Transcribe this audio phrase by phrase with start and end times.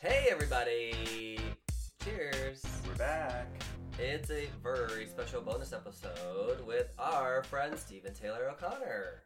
[0.00, 1.38] Hey everybody!
[2.04, 2.62] Cheers!
[2.86, 3.48] We're back.
[3.98, 9.22] It's a very special bonus episode with our friend Stephen Taylor O'Connor.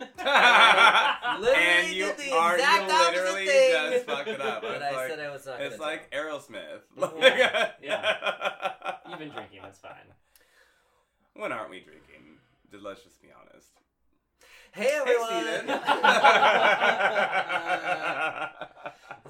[1.40, 3.92] Literally and you did the are exact you opposite literally thing.
[3.92, 4.62] just fucked it up.
[4.70, 6.80] But I like, said I was not it's gonna like Aerosmith.
[6.96, 7.12] Like-
[7.82, 8.12] Yeah.
[9.08, 9.92] You've been drinking, that's fine.
[11.34, 12.38] When aren't we drinking?
[12.80, 13.68] Let's just be honest.
[14.72, 15.64] Hey everyone!
[15.64, 15.80] Steven.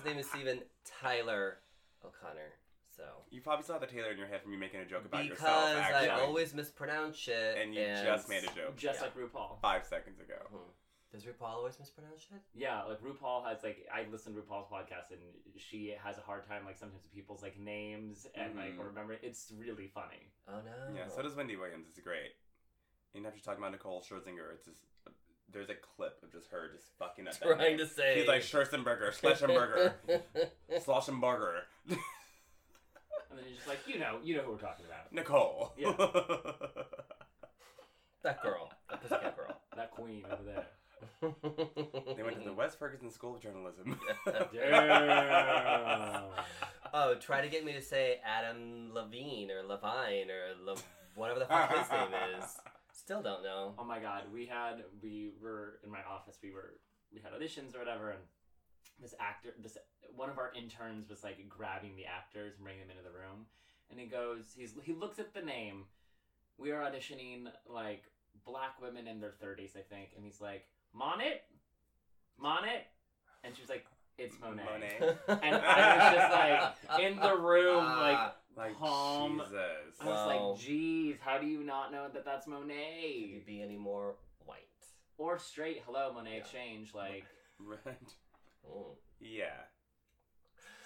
[0.00, 0.60] His name is Stephen
[1.02, 1.58] Tyler
[2.02, 2.56] O'Connor.
[2.96, 5.22] So you probably saw the Taylor in your head from you making a joke about
[5.24, 5.76] because yourself.
[5.76, 9.06] Actually, I always mispronounce it, and you just made a joke Just Yeah.
[9.06, 9.60] like RuPaul.
[9.60, 10.36] five seconds ago.
[10.48, 10.70] Hmm.
[11.12, 12.40] Does RuPaul always mispronounce it?
[12.54, 15.20] Yeah, like RuPaul has like I listen to RuPaul's podcast and
[15.58, 18.78] she has a hard time like sometimes with people's like names and like Mhm.
[18.78, 20.32] or remember it's really funny.
[20.48, 20.94] Oh no.
[20.96, 21.88] Yeah, so does Wendy Williams.
[21.90, 22.32] It's great.
[23.14, 24.82] And after talking about Nicole Scherzinger, it's just
[25.52, 27.38] there's a clip of just her just fucking up.
[27.38, 27.78] that Trying name.
[27.78, 28.18] to say.
[28.18, 29.94] He's like Scherzenberger, Schlechenberger,
[30.78, 35.12] Sloshenberger, And then you're just like, you know, you know who we're talking about.
[35.12, 35.72] Nicole.
[35.78, 35.92] Yeah.
[38.22, 38.70] that girl.
[38.90, 39.56] That pussycat girl.
[39.76, 40.66] That queen over there.
[42.16, 43.98] they went to the West Ferguson School of Journalism.
[44.52, 46.22] Damn.
[46.92, 50.76] Oh, try to get me to say Adam Levine or Levine or Le-
[51.14, 52.44] whatever the fuck his name is.
[53.00, 53.72] Still don't know.
[53.78, 56.36] Oh my god, we had we were in my office.
[56.42, 56.74] We were
[57.12, 58.20] we had auditions or whatever, and
[59.00, 59.78] this actor, this
[60.14, 63.46] one of our interns was like grabbing the actors and bringing them into the room,
[63.90, 65.84] and he goes, he's he looks at the name.
[66.58, 68.04] We are auditioning like
[68.44, 71.40] black women in their thirties, I think, and he's like, Monet,
[72.38, 72.84] Monet,
[73.42, 73.86] and she was like,
[74.18, 74.62] it's Monet.
[74.62, 75.16] Monet.
[75.42, 79.38] And I was just like in the room, like Ah, Like Palm.
[79.38, 79.54] Jesus.
[80.00, 80.50] I was Wow.
[80.52, 83.42] like, geez, how do you not know that that's Could you Monet?
[83.46, 84.58] be any more white?
[85.18, 86.36] Or straight, hello, Monet Yeah.
[86.38, 86.94] Exchange.
[86.94, 87.24] Like,
[87.58, 88.14] Right.
[88.68, 88.94] Mm.
[89.20, 89.46] Yeah.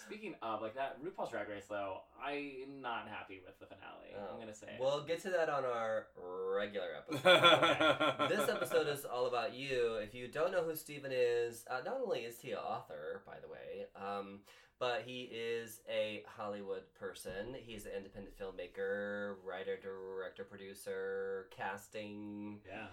[0.06, 4.12] speaking of, like that RuPaul's Drag Race, though, I'm not happy with the finale.
[4.16, 4.34] Oh.
[4.34, 4.66] I'm gonna say.
[4.68, 4.80] it.
[4.80, 6.06] We'll get to that on our
[6.54, 8.28] regular episode.
[8.28, 9.94] this this episode is all about you.
[10.02, 13.36] If you don't know who Steven is, uh, not only is he an author, by
[13.40, 14.40] the way, um,
[14.78, 17.54] but he is a Hollywood person.
[17.56, 22.60] He's an independent filmmaker, writer, director, producer, casting.
[22.66, 22.86] yeah.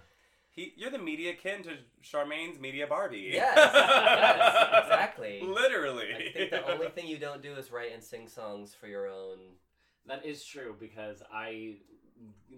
[0.53, 3.31] He, you're the media kin to Charmaine's media Barbie.
[3.33, 5.41] Yes, yes, exactly.
[5.41, 6.09] Literally.
[6.13, 9.07] I think the only thing you don't do is write and sing songs for your
[9.07, 9.37] own.
[10.07, 11.75] That is true because I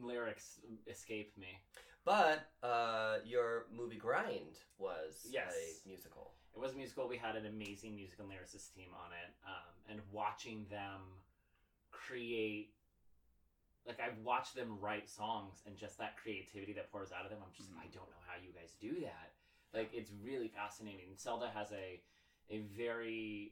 [0.02, 1.60] lyrics escape me.
[2.04, 5.54] But uh, your movie Grind was Yes.
[5.54, 6.32] a musical.
[6.54, 7.08] It was a musical.
[7.08, 11.00] We had an amazing music and lyricist team on it, um, and watching them
[11.92, 12.70] create,
[13.86, 17.40] like I've watched them write songs, and just that creativity that pours out of them.
[17.44, 17.78] I'm just, Mhm.
[17.80, 19.32] I don't know how you guys do that.
[19.74, 21.16] Like it's really fascinating.
[21.18, 22.00] Zelda has a
[22.50, 23.52] a very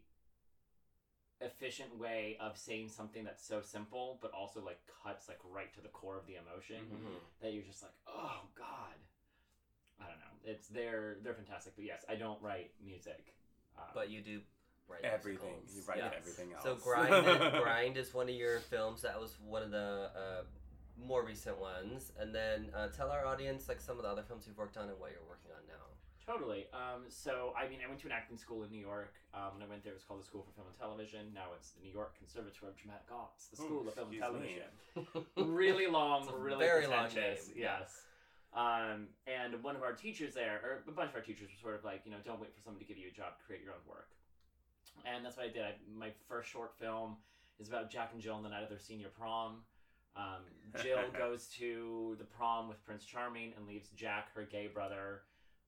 [1.39, 5.81] efficient way of saying something that's so simple, but also like cuts like right to
[5.81, 7.21] the core of the emotion Mhm.
[7.39, 8.99] that you're just like, oh god.
[9.99, 10.30] I don't know.
[10.45, 13.33] It's they're they're fantastic, but yes, I don't write music.
[13.77, 14.41] Um, But you do
[14.89, 15.49] write Everything.
[15.63, 15.75] musicals.
[15.75, 16.13] You write Yes.
[16.17, 16.63] everything else.
[16.63, 17.25] So Grind,
[17.63, 19.01] Grind is one of your films.
[19.03, 20.43] That was one of the uh,
[20.97, 22.11] more recent ones.
[22.19, 24.89] And then uh, tell our audience like some of the other films you've worked on
[24.89, 25.85] and what you're working on now.
[26.25, 26.67] totally.
[26.73, 29.13] Um, so I mean, I went to an acting school in New York.
[29.33, 31.31] Um, when I went there, it was called the School for Film and Television.
[31.33, 34.19] Now it's the New York Conservatory of Dramatic Arts, the Hmm, School of Film and.
[34.19, 34.69] Television.
[35.55, 37.47] really long, really very long pretentious.
[37.47, 37.79] name, yeah.
[37.79, 38.01] Yes.
[38.53, 41.75] Um, and one of our teachers there, or a bunch of our teachers, were sort
[41.75, 43.71] of like, you know, don't wait for someone to give you a job, create your
[43.71, 44.09] own work.
[45.05, 45.63] And that's what I did.
[45.63, 47.15] I, my first short film
[47.59, 49.63] is about Jack and Jill on the night of their senior prom.
[50.17, 50.43] Um,
[50.83, 55.21] Jill goes to the prom with Prince Charming and leaves Jack, her gay brother,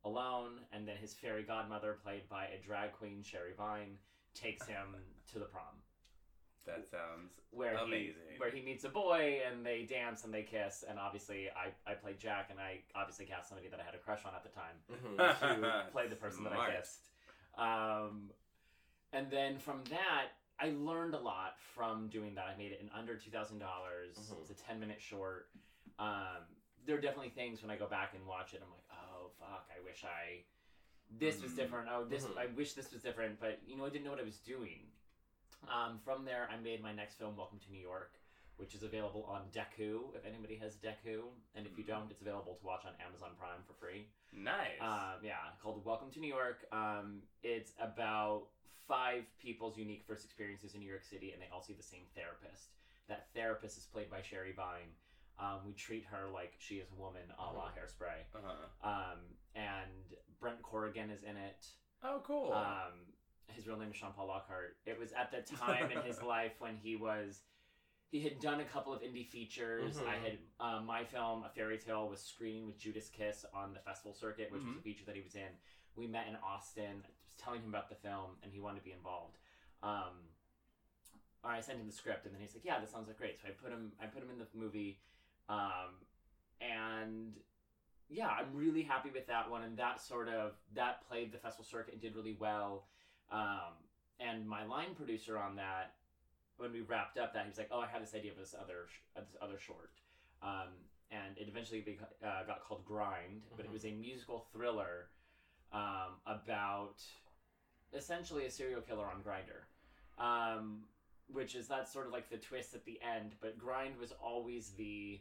[0.03, 0.59] alone.
[0.73, 3.97] And then his fairy godmother, played by a drag queen, Sherry Vine,
[4.35, 4.95] takes him
[5.31, 5.82] to the prom
[6.65, 8.15] That sounds where Amazing.
[8.31, 11.73] he where he meets a boy and they dance and they kiss and obviously I,
[11.89, 14.43] I played Jack and I obviously cast somebody that I had a crush on at
[14.43, 15.39] the time Mhm.
[15.85, 17.09] to play the person that I kissed.
[17.57, 18.31] Um,
[19.11, 20.27] and then from that
[20.59, 22.45] I learned a lot from doing that.
[22.45, 24.15] I made it in under two thousand dollars.
[24.17, 24.31] Mhm.
[24.33, 25.49] It was a ten minute short.
[25.99, 26.47] Um,
[26.85, 29.67] there are definitely things when I go back and watch it, I'm like, oh fuck,
[29.75, 30.43] I wish I
[31.19, 31.55] this was Mhm.
[31.57, 31.89] different.
[31.91, 32.37] Oh, this Mhm.
[32.37, 34.89] I wish this was different, but you know I didn't know what I was doing.
[35.71, 38.13] Um, from there, I made my next film, Welcome to New York,
[38.57, 40.13] which is available on Dekkoo.
[40.15, 41.23] If anybody has Dekkoo,
[41.55, 44.07] and if you don't, it's available to watch on Amazon Prime for free.
[44.33, 44.79] nice.
[44.81, 46.65] Um, yeah, called Welcome to New York.
[46.71, 48.43] Um, it's about
[48.87, 52.03] five people's unique first experiences in New York City, and they all see the same
[52.15, 52.69] therapist.
[53.07, 54.91] That therapist is played by Sherry Vine.
[55.39, 58.21] Um, we treat her like she is a woman, a la Hairspray.
[58.35, 58.87] uh-huh.
[58.87, 59.19] Um,
[59.55, 59.89] and
[60.39, 61.65] Brent Corrigan is in it.
[62.03, 62.53] Oh, cool.
[62.53, 62.93] Um,
[63.55, 64.77] his real name is Sean Paul Lockhart.
[64.85, 67.41] It was at the time in his life when he was
[68.11, 69.97] he had done a couple of indie features.
[69.97, 70.07] Mhm.
[70.07, 73.79] I had uh, my film, A Fairy Tale, was screening with Judas Kiss on the
[73.79, 74.83] festival circuit, which was a Mhm.
[74.83, 75.49] feature that he was in.
[75.95, 77.03] We met in Austin.
[77.03, 79.37] I was telling him about the film, and he wanted to be involved.
[79.81, 80.29] Um,
[81.43, 83.47] I sent him the script, and then he's like, "Yeah, that sounds like great." So
[83.47, 85.01] I put him, I put him in the movie,
[85.49, 86.05] um,
[86.61, 87.33] and
[88.09, 89.63] yeah, I'm really happy with that one.
[89.63, 92.87] And that sort of that played the festival circuit and did really well.
[93.31, 93.73] Um,
[94.19, 95.93] and my line producer on that,
[96.57, 98.53] when we wrapped up that, he was like, "Oh, I had this idea of this
[98.57, 99.89] other sh- this other short,"
[100.41, 100.69] um,
[101.09, 101.83] and it eventually
[102.23, 103.41] uh, got called Grind.
[103.55, 103.73] But it Mhm.
[103.73, 105.07] was a musical thriller
[105.71, 107.01] um, about
[107.91, 109.65] essentially a serial killer on Grindr.
[110.17, 110.85] Um,
[111.27, 114.73] which is that's sort of like the twist at the end, but Grind was always
[114.73, 115.19] the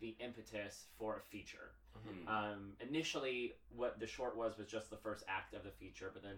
[0.00, 1.72] the impetus for a feature.
[2.06, 2.28] Mhm.
[2.28, 6.22] Um, initially, what the short was was just the first act of the feature, but
[6.22, 6.36] then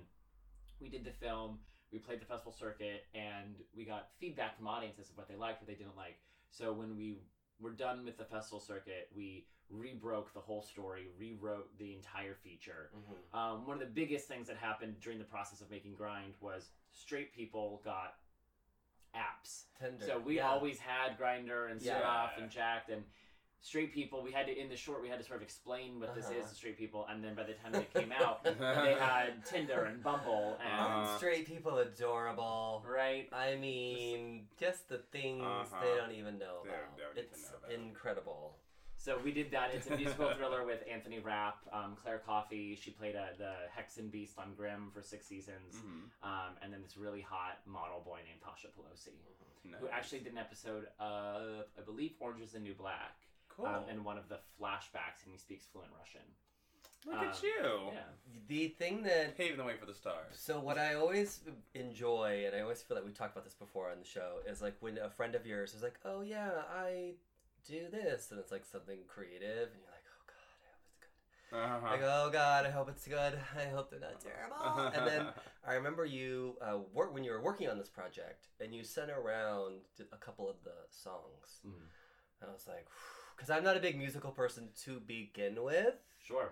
[0.80, 1.58] we did the film,
[1.92, 5.60] we played the festival circuit, and we got feedback from audiences of what they liked,
[5.60, 6.16] what they didn't like.
[6.50, 7.18] So when we
[7.60, 12.90] were done with the festival circuit, we rebroke the whole story, rewrote the entire feature.
[12.94, 13.38] Mhm.
[13.38, 16.72] Um, one of the biggest things that happened during the process of making Grind was
[16.90, 18.16] straight people got
[19.14, 19.66] apps.
[19.78, 20.04] Tinder.
[20.06, 20.48] So we Yeah.
[20.50, 22.30] always had Grindr and Yeah.
[22.36, 23.04] And Jack'd and
[23.62, 24.22] straight people.
[24.22, 26.40] We had to in the short we had to sort of explain what this Uh-huh.
[26.40, 29.84] is to straight people, and then by the time it came out, they had Tinder
[29.84, 32.82] and Bumble and Aren't Uh, straight people adorable?
[32.86, 33.28] right.
[33.32, 35.76] I mean, just the things Uh-huh.
[35.84, 36.80] they don't even know They about.
[36.80, 37.72] don't- they don't even it's know about.
[37.72, 38.56] incredible.
[38.96, 39.74] So we did that.
[39.74, 42.76] It's a musical thriller with Anthony Rapp, um, Claire Coffee.
[42.76, 46.10] She played a, the Hexenbiest on Grimm for six seasons, Mhm.
[46.22, 49.16] um, and then this really hot model boy named Pasha Pellosie,
[49.64, 49.90] who Nice.
[49.90, 53.16] actually did an episode of I believe Orange Is the New Black.
[53.56, 53.66] Cool.
[53.66, 56.22] um, in one of the flashbacks, and he speaks fluent Russian.
[57.06, 57.90] Look um, at you.
[57.92, 58.00] Yeah.
[58.48, 60.34] The thing that Paving the way for the stars.
[60.34, 61.40] So what I always
[61.74, 64.60] enjoy, and I always feel like we talked about this before on the show, is
[64.60, 67.12] like when a friend of yours is like, "Oh yeah, I
[67.66, 70.98] do this," and it's like something creative, and you're like, "Oh God, I hope it's
[71.00, 71.90] good." Uh-huh.
[71.90, 73.38] Like, "Oh God, I hope it's good.
[73.58, 75.26] I hope they're not terrible." and then
[75.66, 79.10] I remember you uh, work when you were working on this project, and you sent
[79.10, 79.76] around
[80.12, 81.60] a couple of the songs.
[81.64, 82.88] and I was like,
[83.40, 85.94] because I'm not a big musical person to begin with.
[86.22, 86.50] Sure.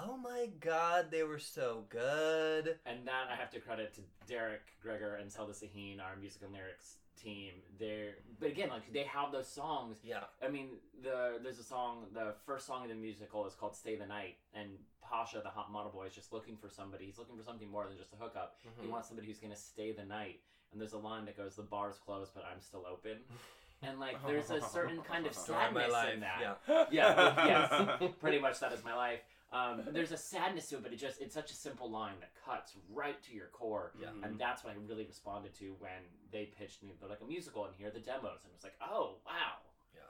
[0.00, 2.78] Oh my God, they were so good.
[2.84, 6.52] And that I have to credit to Derek Gregor and Zelda Saheen, our music and
[6.52, 7.52] lyrics team.
[7.78, 9.98] They're, but again, like they have those songs.
[10.02, 10.24] Yeah.
[10.44, 10.70] I mean,
[11.00, 12.06] the there's a song.
[12.12, 14.70] The first song in the musical is called "Stay the Night," and
[15.02, 17.04] Pasha, the hot model boy, is just looking for somebody.
[17.04, 18.56] He's looking for something more than just a hookup.
[18.80, 18.90] He Mhm.
[18.90, 20.40] wants somebody who's gonna stay the night.
[20.72, 23.22] And there's a line that goes, "The bar's closed, but I'm still open."
[23.82, 26.14] And like, there's a certain kind of Story of my sadness life.
[26.14, 26.58] in that.
[26.68, 26.84] Yeah.
[26.90, 28.12] Yeah, yes.
[28.20, 29.20] Pretty much that is my life.
[29.52, 32.30] Um, there's a sadness to it, but it just it's such a simple line that
[32.46, 33.92] cuts right to your core.
[34.00, 34.08] Yeah.
[34.22, 36.94] And that's what I really responded to when they pitched me.
[37.00, 39.58] They're like a musical, and here are the demos, and it was like, oh wow,
[39.92, 40.06] yeah,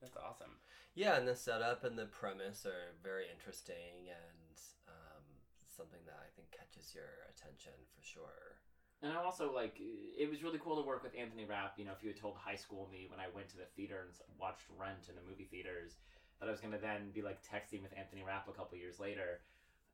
[0.00, 0.56] That's awesome.
[0.94, 4.56] Yeah, and the setup and the premise are very interesting and
[4.88, 5.24] um,
[5.68, 8.62] something that I think catches your attention for sure.
[9.04, 11.74] And I also like it was really cool to work with Anthony Rapp.
[11.76, 14.08] You know, if you had told high school me when I went to the theater
[14.08, 15.96] and watched Rent in the movie theaters
[16.40, 19.40] that I was gonna then be like texting with Anthony Rapp a couple years later,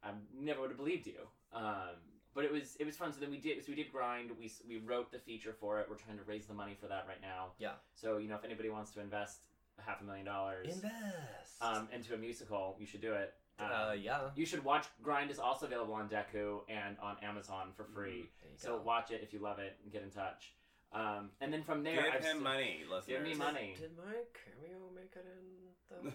[0.04, 1.26] I never would have believed you.
[1.52, 1.98] Um,
[2.34, 3.12] but it was it was fun.
[3.12, 4.30] So then we did so we did grind.
[4.38, 5.88] We we wrote the feature for it.
[5.90, 7.58] We're trying to raise the money for that right now.
[7.58, 7.82] Yeah.
[7.94, 9.40] So you know, if anybody wants to invest
[9.84, 11.58] half a million dollars Invest.
[11.60, 13.34] um, into a musical, you should do it.
[13.64, 14.20] Um, uh, yeah.
[14.34, 18.30] you should watch Grind is also available on Dekkoo and on Amazon for free.
[18.42, 18.82] There you So go.
[18.84, 20.52] watch it if you love it and get in touch.
[20.92, 23.04] Um, and then from there, Give I've him st- money, listeners.
[23.06, 23.76] Give me money.
[23.78, 25.59] Did my cameo make it in the film?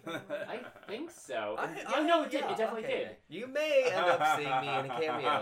[0.08, 1.56] I think so.
[1.60, 2.42] I- yeah, I- no, it did.
[2.42, 3.18] yeah, It definitely okay.
[3.30, 5.42] You may end up seeing me in a cameo in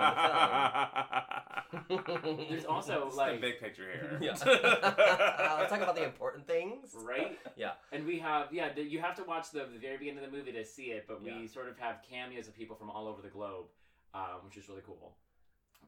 [1.90, 2.48] the film.
[2.50, 4.18] There's also It's like the big picture here.
[4.22, 4.32] yeah.
[4.32, 6.96] Let's talk about the important things.
[6.96, 7.38] Right?
[7.56, 7.72] Yeah.
[7.92, 10.52] And we have, yeah, you have to watch the, the very beginning of the movie
[10.54, 11.48] to see it, but we Yeah.
[11.48, 13.66] sort of have cameos of people from all over the globe,
[14.14, 15.16] um, which is really cool.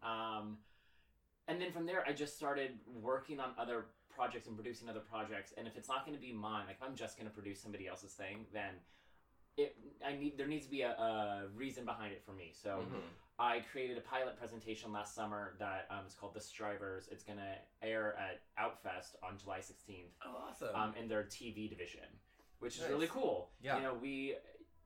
[0.03, 0.57] Um,
[1.47, 2.71] and then from there, I just started
[3.01, 5.53] working on other projects and producing other projects.
[5.57, 7.61] And if it's not going to be mine, like if I'm just going to produce
[7.61, 8.73] somebody else's thing, then
[9.57, 9.75] it
[10.05, 12.51] I need there needs to be a, a reason behind it for me.
[12.53, 13.01] So Mhm.
[13.37, 17.09] I created a pilot presentation last summer that um, is called The Strivers.
[17.11, 20.73] It's going to air at Outfest on July 16th Oh, awesome.
[20.73, 22.07] um, in their TV division,
[22.59, 23.51] which is really cool.
[23.61, 23.75] Yeah.
[23.77, 24.35] You know, we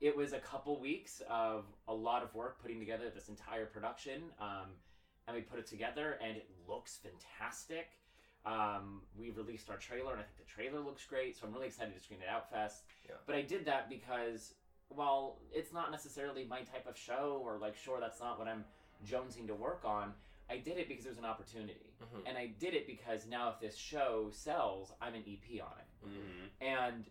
[0.02, 4.24] it was a couple weeks of a lot of work putting together this entire production,
[4.40, 4.70] um,
[5.30, 7.88] and we put it together, and it looks fantastic.
[8.46, 11.38] Um, we released our trailer, and I think the trailer looks great.
[11.38, 12.82] So I'm really excited to screen it Outfest.
[13.08, 13.16] Yeah.
[13.28, 14.54] But I did that because
[14.88, 18.66] while it's not necessarily my type of show, or like, sure, that's not what I'm
[19.08, 20.14] jonesing to work on.
[20.50, 22.24] I did it because it was an opportunity, Mhm.
[22.28, 26.08] and I did it because now if this show sells, I'm an EP on it,
[26.08, 26.46] Mm-hmm.
[26.64, 27.06] and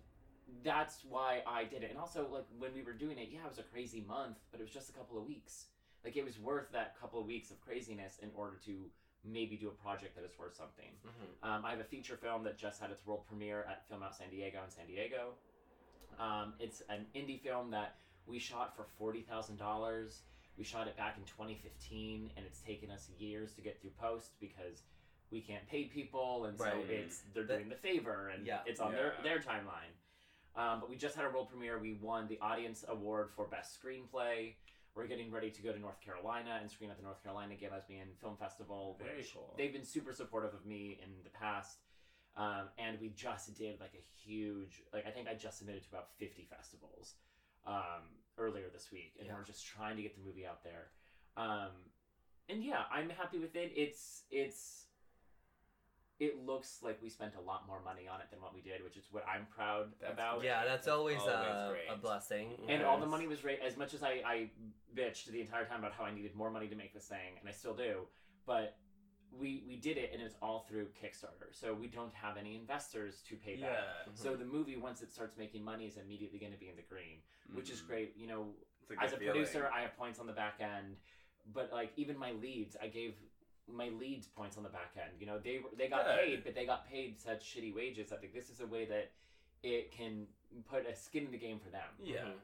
[0.65, 1.91] that's why I did it.
[1.91, 4.59] And also, like when we were doing it, yeah, it was a crazy month, but
[4.59, 5.67] it was just a couple of weeks.
[6.05, 8.91] Like it was worth that couple of weeks of craziness in order to
[9.25, 10.91] maybe do a project that is worth something.
[11.05, 11.47] Mhm.
[11.49, 14.15] Um, I have a feature film that just had its world premiere at Film Out
[14.15, 15.35] San Diego in San Diego.
[16.19, 20.23] Um, it's an indie film that we shot for forty thousand dollars.
[20.57, 24.33] We shot it back in 2015, and it's taken us years to get through post
[24.41, 24.83] because
[25.31, 28.63] we can't pay people, and so it's they're That- doing the favor, and Yeah.
[28.67, 29.93] it's on their their timeline.
[30.57, 31.79] Um, but we just had a world premiere.
[31.79, 34.57] We won the Audience Award for Best Screenplay.
[34.99, 37.69] We're getting ready to go to North Carolina and screen at the North Carolina Gay
[37.71, 38.99] Lesbian Film Festival.
[38.99, 39.55] Very cool.
[39.57, 41.79] They've been super supportive of me in the past.
[42.37, 45.89] Um, and we just did like a huge, like I think I just submitted to
[45.89, 47.15] about 50 festivals
[47.65, 49.15] um, earlier this week.
[49.21, 49.35] And Yeah.
[49.35, 50.91] we're just trying to get the movie out there.
[51.37, 51.71] Um,
[52.49, 53.71] and yeah, I'm happy with it.
[53.77, 54.88] It's, it's,
[56.21, 58.83] it looks like we spent a lot more money on it than what we did,
[58.83, 60.43] which is what I'm proud That's about.
[60.43, 61.95] Yeah, that's That's always, always uh, great.
[61.95, 62.55] a blessing.
[62.69, 62.85] And Yes.
[62.85, 63.63] all the money was raised.
[63.63, 64.51] As much as I, I
[64.97, 67.49] bitched the entire time about how I needed more money to make this thing, and
[67.49, 68.01] I still do,
[68.47, 68.77] but
[69.31, 71.53] we we did it, and it's all through Kickstarter.
[71.53, 73.71] So we don't have any investors to pay back.
[74.07, 74.13] Yeah.
[74.15, 76.83] So the movie, once it starts making money, is immediately going to be in the
[76.89, 77.19] green,
[77.55, 77.87] which is Mhm.
[77.87, 78.17] great.
[78.17, 78.55] You know,
[78.91, 79.35] a as a feeling.
[79.35, 80.97] producer, I have points on the back end,
[81.53, 83.15] but like even my leads, I gave
[83.73, 85.13] my leads points on the back end.
[85.21, 86.19] You know, they were- they got Good.
[86.19, 88.13] paid, but they got paid such shitty wages.
[88.13, 89.11] I think this is a way that
[89.63, 90.27] it can
[90.65, 91.89] put a skin in the game for them.
[92.01, 92.23] Yeah.
[92.25, 92.41] Mhm.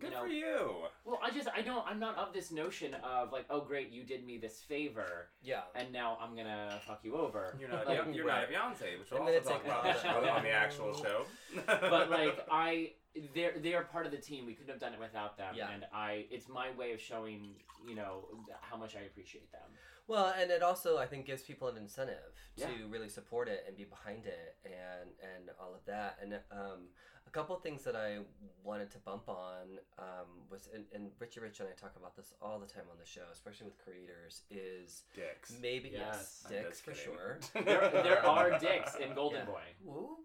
[0.00, 0.88] Good you know- for you.
[1.04, 4.04] Well, I just I don't I'm not of this notion of like oh great you
[4.04, 5.64] did me this favor Yeah.
[5.74, 7.56] and now I'm gonna fuck you over.
[7.58, 7.84] You're not.
[7.86, 8.48] Like, you're right.
[8.52, 10.04] not a Beyonce, which we'll I'm also talk take about that.
[10.16, 11.26] on the- on the actual show.
[11.66, 12.92] but like I
[13.34, 14.46] they're they're part of the team.
[14.46, 15.56] We couldn't have done it without them.
[15.56, 15.70] Yeah.
[15.70, 18.28] And I it's my way of showing you know
[18.60, 19.68] how much I appreciate them.
[20.08, 22.66] Well, and it also I think gives people an incentive Yeah.
[22.66, 26.18] to really support it and be behind it and and all of that.
[26.22, 26.88] And um,
[27.26, 28.20] a couple of things that I
[28.64, 32.32] wanted to bump on um, was and, and Richie Rich and I talk about this
[32.40, 35.52] all the time on the show, especially with creators, is Dicks.
[35.60, 36.64] maybe yes, Yes.
[36.64, 37.38] Dicks for sure.
[37.64, 39.44] There there are dicks in Golden yeah.
[39.44, 39.66] Boy.
[39.84, 40.18] Whoop.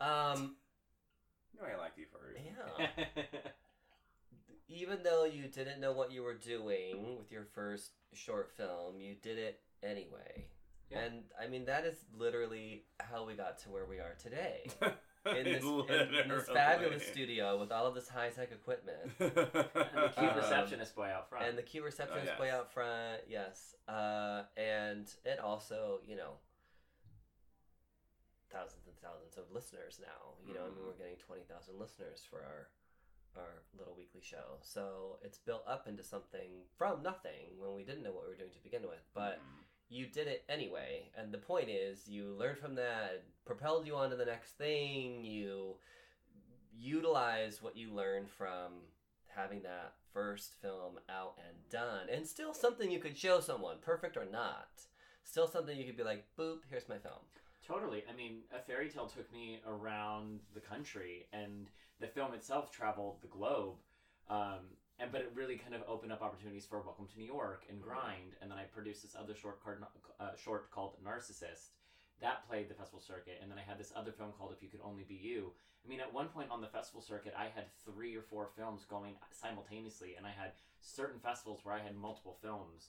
[0.00, 0.56] Um,
[1.60, 2.40] No, I like you for it.
[2.42, 2.86] yeah.
[4.74, 9.14] even though you didn't know what you were doing with your first short film, you
[9.22, 10.46] did it anyway.
[10.90, 11.00] Yeah.
[11.00, 14.70] And I mean, that is literally how we got to where we are today.
[15.24, 19.08] In this, in, in this fabulous studio with all of this high tech equipment.
[19.18, 21.46] and the cute Um, receptionist boy out front.
[21.46, 22.38] And the cute receptionist yes.
[22.38, 23.74] boy out front, yes.
[23.88, 26.32] Uh, and it also, you know,
[28.52, 30.36] thousands and thousands of listeners now.
[30.46, 32.68] You know, I mean, we're getting 20,000 listeners for our
[33.36, 34.58] our little weekly show.
[34.62, 38.36] So it's built up into something from nothing when we didn't know what we were
[38.36, 39.04] doing to begin with.
[39.14, 39.64] But Mm.
[39.88, 41.10] you did it anyway.
[41.16, 45.24] And the point is, you learned from that, propelled you on to the next thing.
[45.24, 45.78] You
[46.76, 48.72] utilize what you learned from
[49.28, 52.08] having that first film out and done.
[52.08, 54.68] And still something you could show someone, perfect or not.
[55.24, 57.20] Still something you could be like, boop, here's my film.
[57.66, 58.04] Totally.
[58.08, 61.70] I mean, a fairy tale took me around the country, and
[62.00, 63.76] the film itself traveled the globe.
[64.28, 67.64] Um, and but it really kind of opened up opportunities for Welcome to New York
[67.68, 69.82] and Grind, and then I produced this other short card,
[70.20, 71.70] uh, short called Narcissist
[72.20, 74.68] that played the festival circuit, and then I had this other film called If You
[74.68, 75.52] Could Only Be You.
[75.84, 78.86] I mean, at one point on the festival circuit, I had three or four films
[78.88, 82.88] going simultaneously, and I had certain festivals where I had multiple films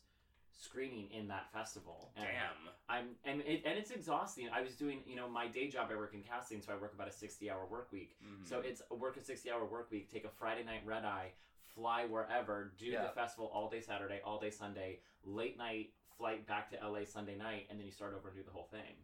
[0.58, 2.12] screening in that festival.
[2.16, 2.70] And Damn.
[2.90, 4.50] I'm and it, and it's exhausting.
[4.54, 5.90] I was doing you know my day job.
[5.92, 8.16] I work in casting, so I work about a sixty hour work week.
[8.24, 8.48] Mhm.
[8.48, 10.12] So it's work a sixty hour work week.
[10.12, 11.32] Take a Friday night red eye,
[11.74, 13.04] fly wherever, do Yeah.
[13.04, 17.36] the festival all day Saturday, all day Sunday, late night flight back to LA Sunday
[17.36, 18.96] night, and then you start over and do the whole thing.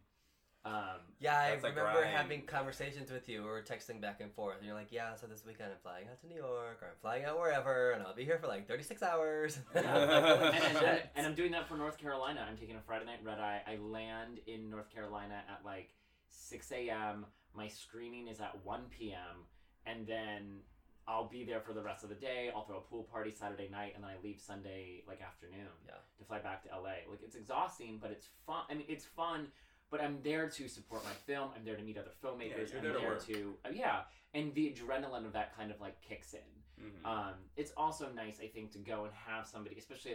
[0.64, 3.42] Um, Yeah, I remember having conversations with you.
[3.42, 6.06] We were texting back and forth, and you're like, "Yeah, so this weekend I'm flying
[6.08, 8.68] out to New York, or I'm flying out wherever, and I'll be here for like
[8.68, 10.50] 36 hours." and, Yeah.
[10.52, 12.46] and, and, and I'm doing that for North Carolina.
[12.48, 13.62] I'm taking a Friday night red eye.
[13.66, 15.94] I land in North Carolina at like
[16.28, 17.26] 6 a.m.
[17.54, 19.46] My screening is at 1 p.m.
[19.84, 20.60] And then
[21.08, 22.50] I'll be there for the rest of the day.
[22.54, 25.94] I'll throw a pool party Saturday night, and then I leave Sunday like afternoon Yeah.
[26.18, 27.02] to fly back to LA.
[27.10, 28.62] Like it's exhausting, but it's fun.
[28.70, 29.48] I mean, it's fun.
[29.92, 31.50] But I'm there to support my film.
[31.54, 32.70] I'm there to meet other filmmakers.
[32.72, 33.26] you're I'm there to there work.
[33.26, 34.00] to uh, yeah,
[34.32, 36.40] and the adrenaline of that kind of like kicks in.
[36.82, 37.04] Mhm.
[37.06, 40.14] Um, it's also nice, I think, to go and have somebody, especially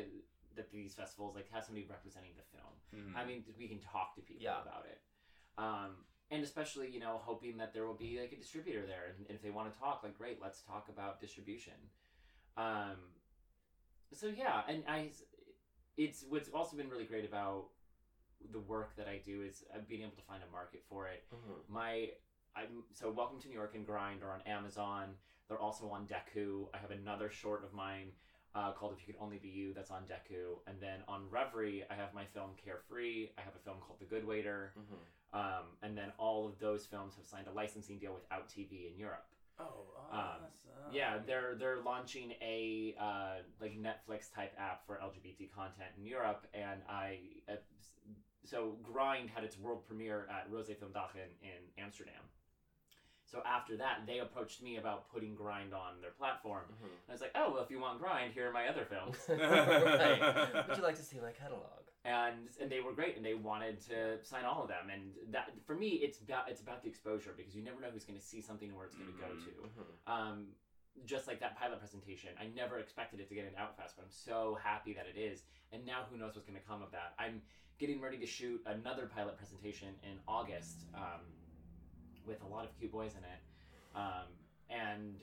[0.57, 2.73] at, these festivals, like have somebody representing the film.
[3.13, 3.15] Mhm.
[3.15, 4.59] I mean, we can talk to people Yeah.
[4.63, 4.99] about it.
[5.59, 9.27] Um, and especially, you know, hoping that there will be like a distributor there, and,
[9.27, 11.75] and if they want to talk, like, great, let's talk about distribution.
[12.57, 12.97] Um,
[14.11, 15.11] so yeah, and I,
[15.95, 17.69] it's what's also been really great about
[18.51, 21.23] the work that I do is uh, being able to find a market for it.
[21.33, 21.67] Mhm.
[21.67, 22.11] My
[22.55, 25.15] I'm so Welcome to New York and Grind are on Amazon.
[25.47, 26.67] They're also on Dekkoo.
[26.73, 28.13] I have another short of mine
[28.55, 30.57] uh, called If You Could Only Be You that's on Dekkoo.
[30.65, 33.29] And then on Revry, I have my film Carefree.
[33.37, 34.73] I have a film called The Good Waiter.
[34.75, 35.37] Mhm.
[35.37, 38.87] Um, and then all of those films have signed a licensing deal with Out TV
[38.87, 39.27] in Europe.
[39.59, 40.93] Oh, Um, awesome.
[40.93, 46.47] Yeah, they're they're launching a uh, like Netflix type app for LGBT content in Europe,
[46.53, 47.57] and I uh,
[48.47, 52.23] so Grind had its world premiere at Rose Film Dagen in Amsterdam.
[53.25, 56.63] So after that, they approached me about putting Grind on their platform.
[56.81, 56.85] Mhm.
[56.85, 59.17] And I was like, oh well, if you want Grind, here are my other films.
[59.29, 60.67] right.
[60.67, 61.83] Would you like to see my catalog?
[62.05, 64.89] and and they were great, and they wanted to sign all of them.
[64.93, 68.05] And that for me, it's about it's about the exposure because you never know who's
[68.05, 69.43] going to see something and where it's going to go Mhm.
[69.43, 69.51] to.
[69.81, 70.13] Mhm.
[70.13, 70.47] um,
[71.05, 74.09] just like that pilot presentation, I never expected it to get an Outfest, but I'm
[74.09, 75.43] so happy that it is.
[75.73, 77.13] And now who knows what's going to come of that?
[77.19, 77.41] I'm
[77.79, 81.21] getting ready to shoot another pilot presentation in August um,
[82.25, 83.41] with a lot of cute boys in it.
[83.95, 84.27] Um,
[84.69, 85.15] and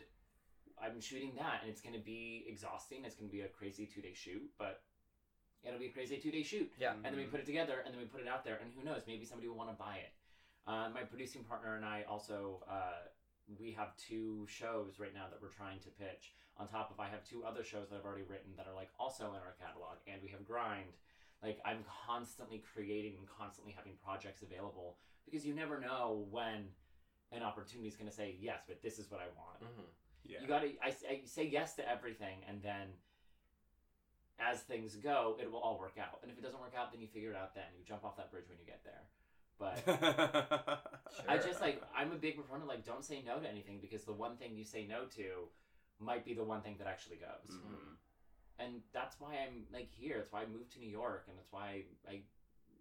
[0.83, 3.05] I'm shooting that, and it's going to be exhausting.
[3.05, 4.83] It's going to be a crazy two day shoot, but
[5.65, 6.93] it'll be a crazy two day shoot Yeah.
[6.93, 8.85] and then we put it together and then we put it out there and who
[8.85, 10.13] knows maybe somebody will want to buy it
[10.69, 13.09] uh, my producing partner and i also uh,
[13.59, 17.09] we have two shows right now that we're trying to pitch on top of i
[17.09, 19.97] have two other shows that i've already written that are like also in our catalog
[20.07, 20.93] and we have grind
[21.45, 26.67] like i'm constantly creating and constantly having projects available because you never know when
[27.33, 29.85] an opportunity is going to say yes but this is what i want Mhm.
[30.25, 30.41] yeah.
[30.41, 32.89] you gotta I, I say yes to everything and then
[34.41, 37.01] as things go it will all work out and if it doesn't work out then
[37.01, 39.05] you figure it out then you jump off that bridge when you get there
[39.59, 39.79] but
[41.29, 44.13] i just like i'm a big proponent like don't say no to anything because the
[44.13, 45.47] one thing you say no to
[46.01, 47.95] might be the one thing that actually goes Mhm.
[48.59, 51.53] And that's why i'm like here that's why i moved to new york and that's
[51.53, 52.21] why i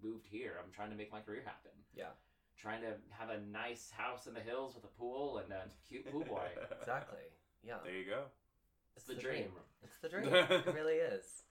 [0.03, 2.11] moved here i'm trying to make my career happen Yeah.
[2.57, 6.09] trying to have a nice house in the hills with a pool and a cute
[6.11, 6.47] pool boy
[6.79, 7.19] Exactly.
[7.65, 7.75] Yeah.
[7.83, 8.23] There you go.
[8.95, 9.51] it's the dream
[9.83, 10.27] It's the dream.
[10.33, 11.43] it really is.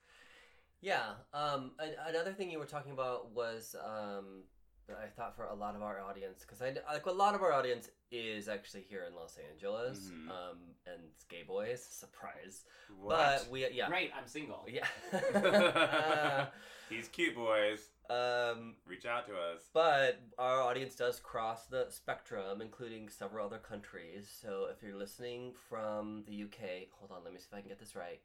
[0.83, 1.13] Yeah.
[1.33, 4.52] Um, an- another thing you were talking about was um, that
[4.91, 7.43] I thought for a lot of our audience, because I kn- like a lot of
[7.43, 10.29] our audience is actually here in Los Angeles, Mhm.
[10.31, 11.83] um, and it's gay boys.
[11.91, 12.65] Surprise.
[13.01, 13.17] What?
[13.17, 14.87] But we yeah great i'm single yeah.
[16.91, 17.89] These cute boys.
[18.11, 19.63] um, Reach out to us.
[19.73, 24.29] But our audience does cross the spectrum, including several other countries.
[24.43, 27.69] So if you're listening from the UK, hold on, let me see if I can
[27.71, 28.21] get this right.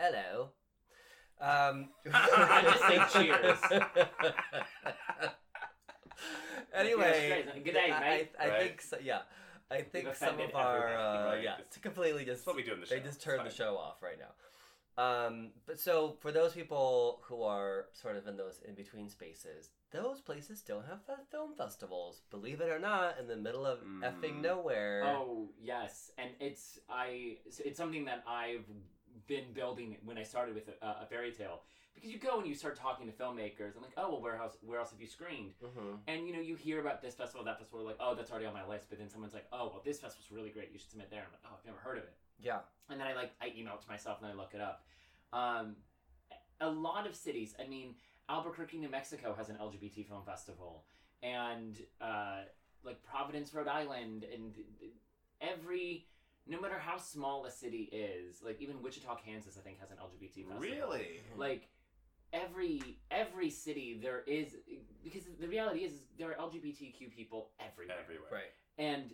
[0.00, 0.48] Hello.
[1.40, 3.58] Um, I just say cheers.
[6.72, 8.30] Anyway, Good day, I, mate.
[8.38, 8.60] I, I Right.
[8.62, 9.22] think so, yeah.
[9.70, 11.42] I think some of our uh, right?
[11.42, 12.94] yeah, It's- to completely just what we do in the show.
[12.94, 14.32] they just It's turned the show off right now.
[14.96, 19.70] Um, but so for those people who are sort of in those in between spaces,
[19.90, 22.22] those places still have fe- film festivals.
[22.30, 24.42] Believe it or not, in the middle of effing Mhm.
[24.42, 25.02] nowhere.
[25.04, 28.66] Oh yes, and it's I it's something that I've
[29.26, 31.62] been building when I started with a, a fairy tale
[31.94, 34.56] because you go and you start talking to filmmakers and like oh well where else
[34.62, 37.58] where else have you screened hmm and you know you hear about this festival that
[37.58, 40.00] festival like oh that's already on my list but then someone's like oh well this
[40.00, 42.16] festival's really great you should submit there I'm like oh I've never heard of it
[42.40, 42.58] Yeah.
[42.90, 44.84] and then I like I email it to myself and then I look it up.
[45.32, 45.76] Um,
[46.60, 47.54] a lot of cities.
[47.62, 47.96] I mean,
[48.28, 50.84] Albuquerque, New Mexico has an LGBT film festival,
[51.24, 52.42] and uh,
[52.84, 54.54] like Providence, Rhode Island, and
[55.40, 56.06] every.
[56.46, 59.96] No matter how small a city is, like even Wichita, Kansas, I think has an
[59.96, 60.60] LGBT festival.
[60.60, 61.20] Really?
[61.36, 61.68] Like
[62.34, 64.48] every every city there is
[65.02, 68.30] because the reality is, is there are LGBTQ people everywhere Everywhere.
[68.30, 68.52] Right.
[68.78, 69.12] and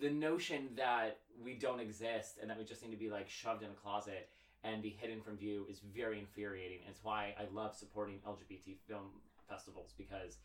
[0.00, 3.62] the notion that we don't exist and that we just need to be like shoved
[3.62, 4.28] in a closet
[4.62, 6.80] and be hidden from view is very infuriating.
[6.86, 9.06] It's why I love supporting LGBT film
[9.48, 10.36] festivals because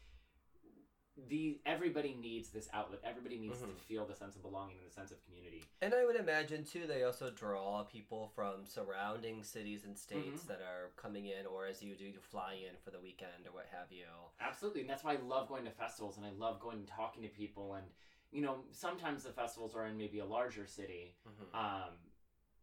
[1.17, 2.99] the everybody needs this outlet.
[3.03, 3.79] Everybody needs to Mhm.
[3.79, 5.63] feel the sense of belonging and the sense of community.
[5.81, 10.47] And I would imagine too, they also draw people from surrounding cities and states Mhm.
[10.47, 13.51] that are coming in, or as you do, you fly in for the weekend or
[13.51, 14.07] what have you.
[14.39, 17.23] Absolutely, and that's why I love going to festivals and I love going and talking
[17.23, 17.75] to people.
[17.75, 17.93] And
[18.31, 21.55] you know, sometimes the festivals are in maybe a larger city, Mhm.
[21.55, 22.11] um,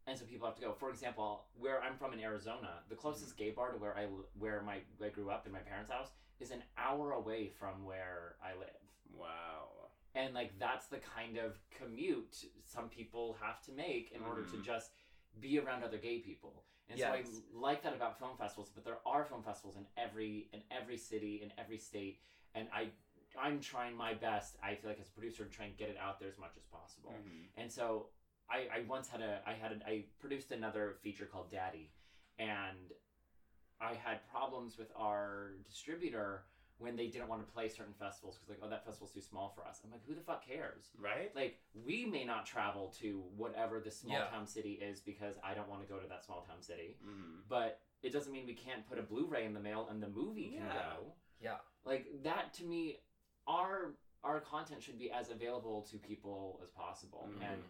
[0.07, 0.75] and so people have to go.
[0.75, 4.61] For example, where I'm from in Arizona, the closest gay bar to where I where
[4.63, 6.13] my I grew up in my parents' house
[6.43, 8.83] is an hour away from where I live.
[9.17, 9.91] Wow.
[10.15, 14.57] And like that's the kind of commute some people have to make in order to
[14.57, 14.65] Mhm.
[14.65, 14.93] just
[15.41, 16.65] be around other gay people.
[16.89, 20.51] And so I like that about film festivals, but there are film festivals in every
[20.53, 22.21] in every city in every state
[22.55, 22.91] and I
[23.39, 25.97] I'm trying my best, I feel like as a producer to try and get it
[25.97, 27.13] out there as much as possible.
[27.13, 27.49] Mhm.
[27.57, 28.11] And so
[28.51, 31.91] I, I once had a I had a, I produced another feature called Daddy,
[32.39, 32.93] and
[33.83, 36.45] I had problems with our distributor
[36.79, 39.53] when they didn't want to play certain festivals because like, oh, that festival's too small
[39.55, 39.81] for us.
[39.85, 40.91] I'm like, who the fuck cares?
[40.99, 41.31] Right?
[41.35, 44.27] Like, we may not travel to whatever the small Yeah.
[44.27, 46.97] town city is because I don't want to go to that small town city.
[47.05, 47.41] Mm-hmm.
[47.49, 50.51] But it doesn't mean we can't put a Blu-ray in the mail and the movie
[50.57, 50.73] can Yeah.
[50.97, 51.13] go.
[51.41, 51.57] Yeah.
[51.85, 52.99] Like that to me,
[53.47, 57.29] our our content should be as available to people as possible.
[57.29, 57.43] Mhm.
[57.53, 57.63] And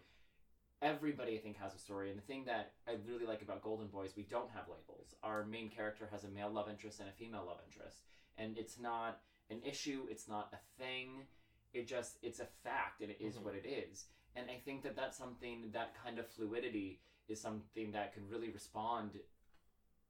[0.82, 2.10] everybody I think has a story.
[2.10, 5.14] And the thing that I really like about Golden Boys, we don't have labels.
[5.22, 8.02] Our main character has a male love interest and a female love interest.
[8.36, 11.26] And it's not an issue, it's not a thing.
[11.72, 13.42] It just it's a fact and it is Mhm.
[13.42, 14.06] what it is.
[14.34, 18.50] And I think that that's something that kind of fluidity is something that can really
[18.50, 19.20] respond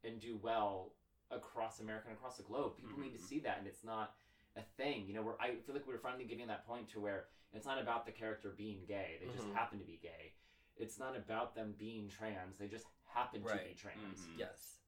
[0.03, 0.95] and do well
[1.31, 2.77] across America and across the globe.
[2.77, 3.29] People need to Mhm.
[3.29, 4.17] see that and it's not
[4.57, 5.07] a thing.
[5.07, 7.79] You know, where I feel like we're finally getting that point to where it's not
[7.79, 9.19] about the character being gay.
[9.21, 9.53] They just Mhm.
[9.53, 10.33] happen to be gay.
[10.77, 12.59] It's not about them being trans.
[12.59, 13.77] They just happen to be Right.
[13.77, 14.27] trans.
[14.27, 14.39] Mhm.
[14.39, 14.79] Yes.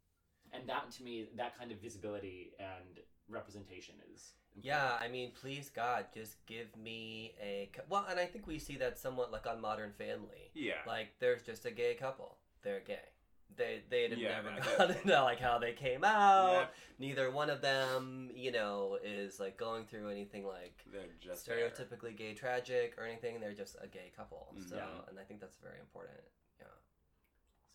[0.52, 4.64] And that to me, that kind of visibility and representation is important.
[4.64, 8.76] Yeah, I mean, please God, just give me a well, and I think we see
[8.76, 10.50] that somewhat like on Modern Family.
[10.54, 10.82] Yeah.
[10.86, 12.38] Like, there's just a gay couple.
[12.62, 13.13] They're gay.
[13.56, 14.96] They they had Yeah, never that's gone it.
[15.04, 16.52] into like how they came out.
[16.52, 16.66] Yeah.
[16.98, 21.56] Neither one of them, you know, is like going through anything like They're just there.
[21.70, 23.40] stereotypically gay tragic or anything.
[23.40, 24.54] They're just a gay couple.
[24.68, 25.08] So, Mhm.
[25.08, 26.18] and I think that's very important.
[26.58, 26.66] Yeah.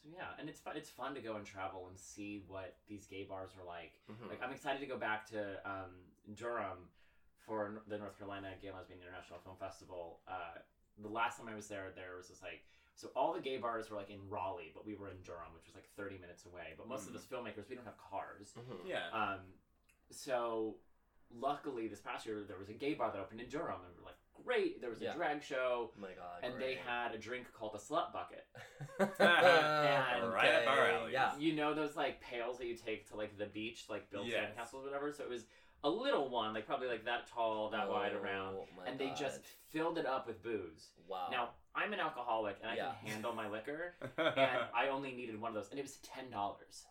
[0.04, 0.76] So yeah, and it's fun.
[0.78, 3.94] It's fun to go and travel and see what these gay bars are like.
[4.12, 4.30] Mhm.
[4.30, 5.92] Like I'm excited to go back to um,
[6.34, 6.90] Durham
[7.38, 10.20] for the North Carolina Gay Lesbian International Film Festival.
[10.28, 10.58] Uh,
[10.98, 12.66] the last time I was there, there was this like
[13.00, 15.66] so all the gay bars were like in Raleigh, but we were in Durham, which
[15.66, 16.74] was like 30 minutes away.
[16.78, 17.16] But most of Mhm.
[17.16, 18.54] us filmmakers, we don't have cars.
[18.58, 18.86] Mhm.
[18.86, 19.08] Yeah.
[19.12, 19.54] Um,
[20.12, 20.76] so
[21.32, 24.04] luckily, this past year there was a gay bar that opened in Durham, and we're
[24.04, 24.82] like, great.
[24.82, 25.14] There was a Yeah.
[25.16, 26.44] drag show, Oh my God.
[26.44, 28.46] and they had a drink called a slut bucket.
[29.00, 29.10] and
[30.34, 31.14] Right up our alley.
[31.14, 31.38] Yeah.
[31.38, 34.54] You know those like pails that you take to like the beach, like build Yes.
[34.58, 35.12] sandcastles or whatever.
[35.14, 35.46] So it was
[35.84, 39.12] a little one, like probably like that tall, that wide around, Oh my and they
[39.12, 40.92] just filled it up with booze.
[41.08, 41.30] wow.
[41.32, 42.92] Now I'm an alcoholic and I Yeah.
[43.02, 46.30] can handle my liquor, and I only needed one of those, and it was ten
[46.30, 46.86] dollars.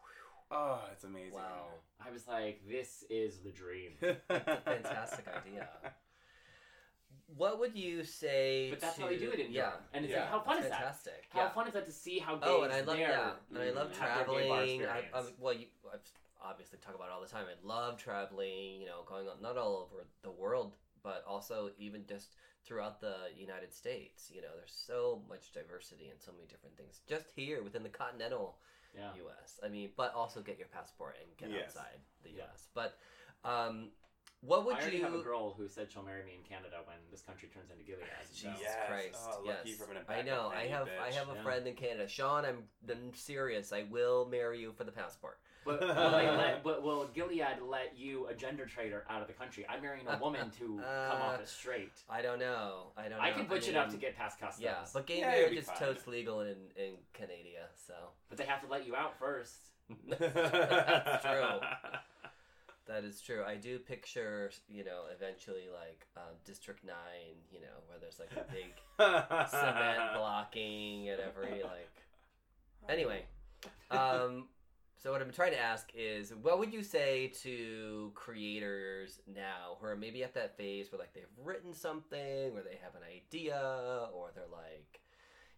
[0.50, 1.32] oh, it's amazing.
[1.34, 1.66] Wow.
[2.04, 3.92] I was like, this is the dream.
[4.00, 5.68] It's a fantastic idea.
[7.36, 8.70] What would you say?
[8.70, 9.62] But that's to, how they do it in yeah.
[9.62, 9.82] Durham.
[9.92, 10.78] And it's Yeah, like, how fun That's is that?
[10.78, 11.24] fantastic.
[11.28, 11.48] How yeah.
[11.50, 13.00] fun is that to see how oh, gays Oh, and I love mm.
[13.00, 14.86] there yeah, and I love have their gay bar traveling.
[14.86, 15.18] I.
[15.18, 16.00] I, well, you I've
[16.42, 17.44] obviously talk about it all the time.
[17.50, 18.80] I love traveling.
[18.80, 22.36] You know, going on, not all over the world, but also even just
[22.68, 24.30] throughout the United States.
[24.32, 27.88] You know, there's so much diversity and so many different things just here within the
[27.88, 28.58] continental
[28.94, 29.10] yeah.
[29.16, 29.58] U.S.
[29.64, 31.70] I mean, but also get your passport and get Yes.
[31.76, 32.44] outside the Yeah.
[32.44, 32.68] U.S.
[32.74, 32.98] But
[33.44, 33.88] um,
[34.40, 35.02] what would I already you?
[35.04, 37.84] have a girl who said she'll marry me in Canada when this country turns into
[37.84, 38.04] Gilead.
[38.30, 38.76] so- Jesus Yes.
[38.88, 39.18] Christ!
[39.32, 40.48] Oh, yes, lucky from an I know.
[40.52, 40.88] I nanny, have.
[41.02, 41.42] I have a Yeah.
[41.42, 42.06] friend in Canada.
[42.08, 43.72] Sean, I'm, I'm serious.
[43.72, 45.38] I will marry you for the passport.
[45.68, 49.34] But will, they let, but will Gilead let you, a gender traitor, out of the
[49.34, 49.66] country?
[49.68, 50.64] I'm marrying a woman to
[51.10, 51.92] come off as straight.
[52.08, 52.86] I don't know.
[52.96, 53.18] I don't.
[53.18, 53.24] know.
[53.24, 54.64] I can butch it up to get past customs.
[54.64, 55.76] Yeah, but gay Yeah, marriage is fine.
[55.76, 57.68] totes legal in in Canada.
[57.86, 57.92] So
[58.30, 59.56] but they have to let you out first.
[60.08, 61.60] that's true.
[62.86, 63.44] That is true.
[63.46, 68.32] I do picture, you know, eventually like um, District Nine, you know, where there's like
[68.32, 68.72] a big
[69.50, 71.90] cement blocking at every like.
[72.88, 73.24] Anyway,
[73.90, 74.46] um,
[74.98, 79.86] so what I'm trying to ask is, what would you say to creators now who
[79.86, 84.08] are maybe at that phase where like they've written something, or they have an idea,
[84.12, 85.00] or they're like,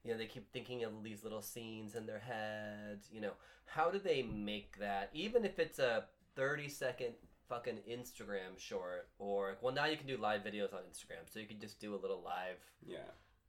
[0.05, 3.01] you know, they keep thinking of these little scenes in their head.
[3.11, 3.33] You know,
[3.65, 6.05] how do they make that, even if it's a
[6.37, 7.15] 30 second
[7.49, 11.47] fucking Instagram short, or well, now you can do live videos on Instagram, so you
[11.47, 12.99] can just do a little live yeah.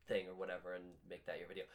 [0.08, 1.66] thing or whatever and make that your video.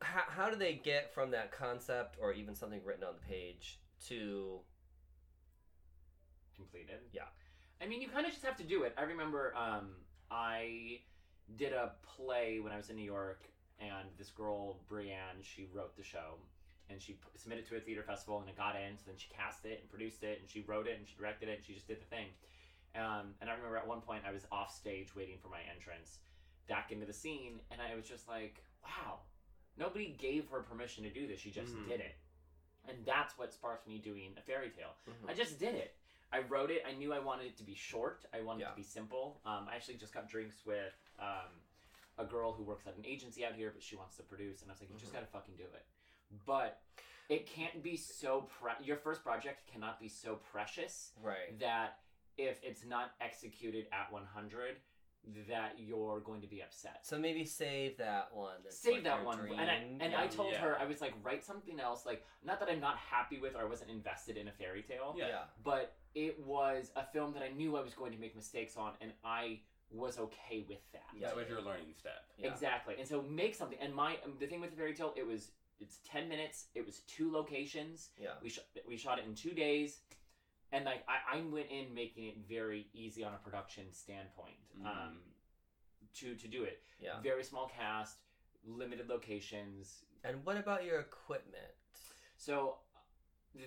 [0.00, 3.80] How, how do they get from that concept or even something written on the page
[4.08, 4.60] to
[6.56, 7.00] completed.
[7.12, 7.28] Yeah.
[7.80, 8.94] I mean, you kind of just have to do it.
[8.96, 9.90] I remember um,
[10.30, 11.00] I
[11.56, 13.44] did a play when I was in New York,
[13.78, 16.40] and this girl, Brienne, she wrote the show.
[16.88, 18.96] And she submitted to a theater festival, and it got in.
[18.96, 21.48] So then she cast it and produced it, and she wrote it and she directed
[21.48, 22.26] it, and she just did the thing.
[22.94, 26.20] Um, and I remember at one point I was off stage waiting for my entrance,
[26.68, 29.18] back into the scene, and I was just like, "Wow,
[29.76, 31.40] nobody gave her permission to do this.
[31.40, 31.88] She just Mhm.
[31.88, 32.16] did it."
[32.88, 34.96] And that's what sparked me doing a fairy tale.
[35.06, 35.28] Mhm.
[35.30, 35.96] I just did it.
[36.32, 36.82] I wrote it.
[36.84, 38.24] I knew I wanted it to be short.
[38.32, 39.40] I wanted it to be simple.
[39.44, 41.60] Um, I actually just got drinks with um,
[42.18, 44.70] a girl who works at an agency out here, but she wants to produce, and
[44.70, 45.14] I was like, you just Mhm.
[45.14, 45.86] gotta fucking do it.
[46.44, 46.82] But
[47.28, 51.58] it can't be so pre- your first project cannot be so precious right?
[51.58, 52.00] that
[52.36, 54.80] if it's not executed at 100
[55.48, 57.00] that you're going to be upset.
[57.02, 58.54] So maybe save that one.
[58.62, 59.58] That's Save like that one, dream.
[59.58, 60.28] and I and I Yeah.
[60.28, 63.54] told her I was like write something else, like not that I'm not happy with
[63.54, 65.28] or I wasn't invested in a fairy tale, Yeah.
[65.28, 65.42] yeah.
[65.64, 68.92] but it was a film that I knew I was going to make mistakes on,
[69.00, 69.60] and I
[69.90, 71.02] was okay with that.
[71.14, 71.28] Yeah.
[71.28, 72.24] That was your learning step.
[72.38, 72.48] Yeah.
[72.50, 72.94] Exactly.
[72.98, 73.78] And so make something.
[73.80, 76.66] And my um, the thing with the fairy tale, it was it's ten minutes.
[76.74, 78.10] It was two locations.
[78.20, 78.30] Yeah.
[78.42, 80.00] We shot we shot it in two days,
[80.72, 84.56] and like I, I went in making it very easy on a production standpoint.
[84.78, 84.86] Mhm.
[84.86, 85.18] Um,
[86.14, 86.82] to to do it.
[87.00, 87.20] Yeah.
[87.20, 88.18] Very small cast,
[88.64, 90.04] limited locations.
[90.24, 91.74] And what about your equipment?
[92.36, 92.78] So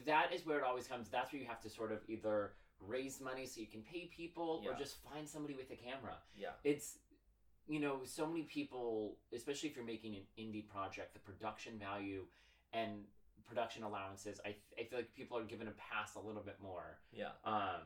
[0.06, 1.10] that is where it always comes.
[1.10, 4.64] That's where you have to sort of either raise money so you can pay people
[4.66, 6.18] or just find somebody with a camera.
[6.36, 6.50] Yeah.
[6.64, 6.98] It's
[7.68, 12.26] you know, so many people, especially if you're making an indie project, the production value
[12.74, 13.04] and
[13.50, 17.00] production allowances, I, I feel like people are given a pass a little bit more.
[17.12, 17.30] Yeah.
[17.44, 17.82] Um,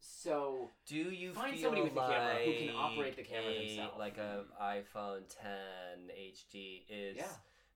[0.00, 3.94] so Do you Find somebody with a camera who can operate the camera a- themselves.
[3.98, 7.24] Like a iPhone 10 HD is Yeah.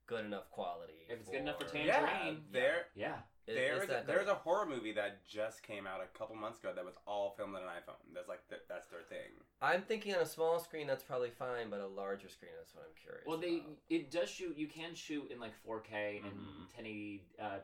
[0.06, 1.06] good enough quality.
[1.08, 1.86] If it's good enough for for- Tangerine.
[1.86, 2.44] Yeah, Tangerine.
[2.50, 3.16] there, yeah,
[3.48, 6.72] Is- there's a, there's a horror movie that just came out a couple months ago
[6.74, 7.96] that was all filmed on an iPhone.
[8.14, 9.32] That's like th- that's their thing.
[9.62, 12.84] I'm thinking on a small screen that's probably fine, but a larger screen is what
[12.84, 13.24] I'm curious.
[13.26, 13.78] well, they about.
[13.90, 14.56] it does shoot.
[14.58, 16.66] You can shoot in like 4K and Mhm.
[16.76, 17.58] 1080 uh,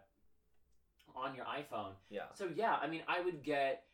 [1.15, 1.93] on your iPhone.
[2.11, 2.23] yeah.
[2.35, 3.85] So yeah, I mean, I would get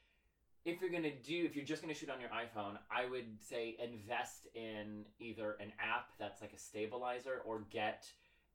[0.65, 3.77] if you're gonna do if you're just gonna shoot on your iPhone, I would say
[3.83, 8.07] invest in either an app that's like a stabilizer or get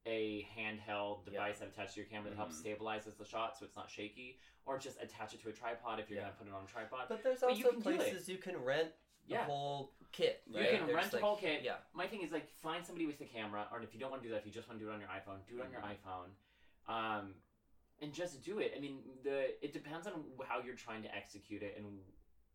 [0.06, 2.78] a handheld device that attaches to your camera that helps Mhm.
[2.78, 6.10] stabilizes the shot so it's not shaky, or just attach it to a tripod if
[6.10, 6.26] you're Yeah.
[6.26, 7.08] gonna put it on a tripod.
[7.10, 7.96] But there's But also you can do it.
[7.98, 8.94] places you can rent
[9.28, 9.46] the Yeah.
[9.46, 10.44] whole kit.
[10.46, 11.64] You can There's rent a like- whole kit.
[11.64, 11.80] Yeah.
[11.94, 14.28] My thing is like find somebody with the camera, or if you don't want to
[14.28, 15.72] do that, if you just want to do it on your iPhone, do it on
[15.72, 15.98] your Mhm.
[15.98, 16.36] iPhone,
[16.88, 17.42] um,
[18.00, 18.74] and just do it.
[18.76, 22.04] I mean, the it depends on how you're trying to execute it and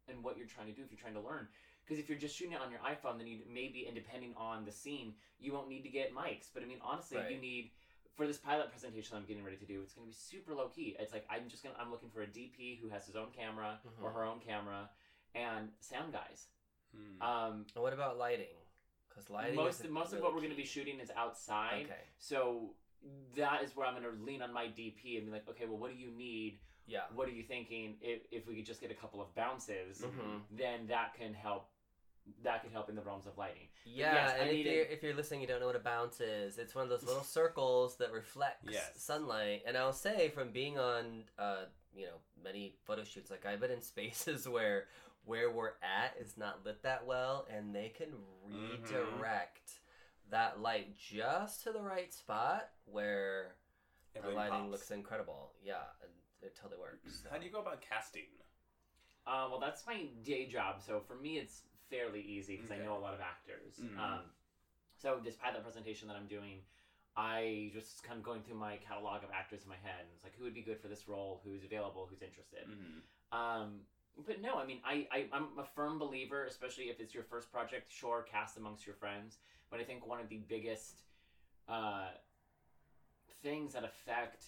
[0.08, 1.48] and what you're trying to do if you're trying to learn.
[1.90, 4.64] Because if you're just shooting it on your iPhone, then you maybe, and depending on
[4.64, 6.46] the scene, you won't need to get mics.
[6.55, 7.70] But I mean, honestly, you need
[8.14, 9.81] for this pilot presentation I'm getting ready to do.
[9.83, 10.94] It's going to be super low key.
[11.00, 13.81] It's like I'm just gonna I'm looking for a DP who has his own camera
[14.00, 14.14] or Mhm.
[14.14, 14.88] her own camera,
[15.35, 16.46] and sound guys.
[16.94, 17.20] Hmm.
[17.22, 18.55] Um, And what about lighting?
[19.09, 19.57] Because lighting.
[19.57, 21.87] most is most of really what we're going to be shooting is outside.
[21.87, 22.05] Okay.
[22.18, 22.76] So
[23.35, 25.79] that is where I'm going to lean on my DP and be like, okay, well,
[25.79, 26.61] what do you need?
[26.87, 27.03] Yeah.
[27.14, 27.96] What are you thinking?
[28.00, 30.42] If, if we could just get a couple of bounces, Mhm.
[30.50, 31.68] then that can help.
[32.42, 33.68] That can help in the realms of lighting.
[33.85, 35.80] Yeah, yes, I and if needed- you're if you're listening, you don't know what a
[35.80, 36.59] bounce is.
[36.59, 39.00] It's one of those little circles that reflects Yes.
[39.02, 39.62] sunlight.
[39.66, 43.70] And I'll say, from being on, uh, you know, many photo shoots, like I've been
[43.72, 44.87] in spaces where
[45.24, 48.09] where we're at is not lit that well, and they can
[48.44, 49.80] redirect
[50.30, 53.56] that light just to the right spot where
[54.14, 54.70] the Everything lighting pops.
[54.70, 55.52] looks incredible.
[55.62, 56.11] Yeah, and
[56.42, 57.24] it totally works.
[57.30, 58.24] How do you go about casting?
[59.26, 60.80] Uh, well, that's my day job.
[60.85, 62.81] So for me, it's fairly easy because Okay.
[62.81, 63.79] I know a lot of actors.
[63.79, 63.98] Mhm.
[63.98, 64.31] Um,
[64.96, 66.62] so this pilot presentation that I'm doing,
[67.16, 70.00] I just kind of going through my catalog of actors in my head.
[70.00, 71.40] And it's like, who would be good for this role?
[71.44, 72.07] Who's available?
[72.09, 72.66] Who's interested?
[72.68, 73.38] Mm-hmm.
[73.38, 73.81] Um,
[74.26, 77.50] but no, I mean, I, I I'm a firm believer, especially if it's your first
[77.50, 77.90] project.
[77.90, 79.38] Sure, cast amongst your friends,
[79.70, 81.03] but I think one of the biggest
[81.68, 82.09] uh,
[83.42, 84.46] things that affect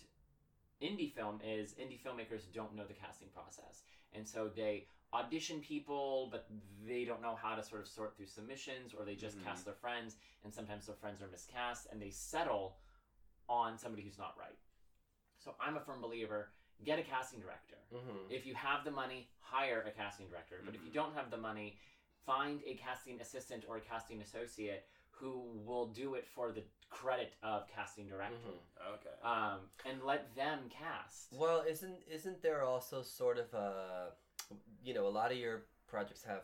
[0.81, 6.29] indie film is indie filmmakers don't know the casting process, and so they audition people,
[6.31, 6.47] but
[6.87, 9.45] they don't know how to sort of sort through submissions, or they just Mhm.
[9.45, 12.77] cast their friends, and sometimes their friends are miscast, and they settle
[13.49, 14.57] on somebody who's not right.
[15.39, 16.49] So I'm a firm believer:
[16.85, 17.79] get a casting director.
[17.91, 20.61] hmm If you have the money, hire a casting director.
[20.65, 20.95] But if you Mhm.
[20.95, 21.77] don't have the money,
[22.25, 27.35] find a casting assistant or a casting associate who will do it for the credit
[27.43, 28.37] of casting director.
[28.37, 28.59] hmm
[28.95, 29.11] Okay.
[29.23, 31.33] Um, and let them cast.
[31.33, 34.13] Well, isn't isn't there also sort of a,
[34.85, 36.43] you know, a lot of your projects have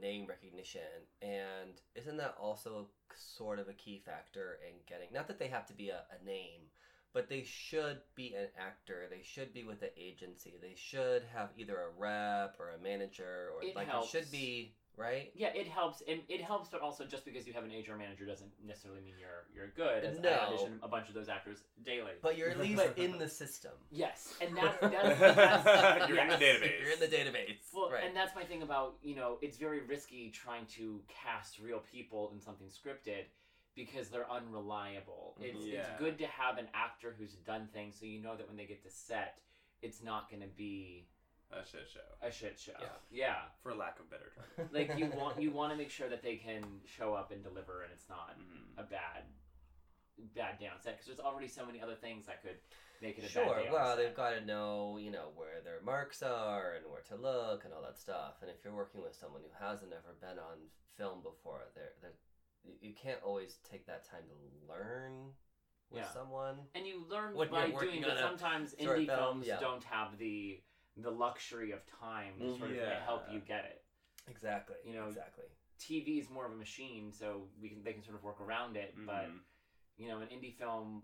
[0.00, 0.80] name recognition,
[1.22, 5.08] and isn't that also sort of a key factor in getting?
[5.12, 6.60] Not that they have to be a, a name,
[7.12, 9.06] but they should be an actor.
[9.10, 10.54] They should be with the agency.
[10.60, 14.14] They should have either a rep or a manager, or It like helps.
[14.14, 15.30] it should be right.
[15.34, 18.26] Yeah, it helps, and it helps, but also just because you have an HR manager
[18.26, 20.04] doesn't necessarily mean you're you're good.
[20.04, 20.30] As No.
[20.30, 22.12] I audition a bunch of those actors daily.
[22.22, 23.72] But you're at least But- in the system.
[23.90, 25.20] yes, and that's that's,
[25.64, 26.80] that's You're in the database.
[26.82, 27.56] You're in the database.
[27.72, 28.04] Well, right.
[28.04, 32.30] and that's my thing about you know it's very risky trying to cast real people
[32.34, 33.24] in something scripted
[33.74, 35.36] because they're unreliable.
[35.40, 35.44] Mhm.
[35.44, 35.80] It's Yeah.
[35.80, 38.66] it's good to have an actor who's done things so you know that when they
[38.66, 39.38] get to set,
[39.82, 41.06] it's not going to be
[41.50, 42.72] a shit show, a shit show.
[42.80, 42.86] Yeah.
[43.10, 43.34] yeah.
[43.62, 44.68] for lack of better term.
[44.72, 47.82] Like you want you want to make sure that they can show up and deliver
[47.82, 48.78] and it's not Mhm.
[48.78, 49.24] a bad
[50.34, 52.58] bad day on set because there's already so many other things that could
[53.00, 53.44] make it a Sure.
[53.54, 56.86] bad day on Well, they've got to know, you know, where their marks are and
[56.90, 58.42] where to look and all that stuff.
[58.42, 60.58] And if you're working with someone who hasn't ever been on
[60.96, 62.14] film before, they're, they're
[62.64, 65.32] you- you can't always take that time to learn
[65.90, 66.08] with Yeah.
[66.12, 66.68] someone.
[66.74, 68.16] and you learn when by doing on it.
[68.16, 69.60] a Sometimes indie films yeah.
[69.60, 70.60] don't have the
[71.02, 73.04] the luxury of time to sort of Yeah.
[73.04, 73.84] help you get it.
[74.28, 74.76] Exactly.
[74.84, 75.44] You know, exactly.
[75.78, 78.76] TV is more of a machine, so we can they can sort of work around
[78.76, 78.94] it.
[79.06, 79.40] But Mhm.
[79.96, 81.02] you know, an indie film,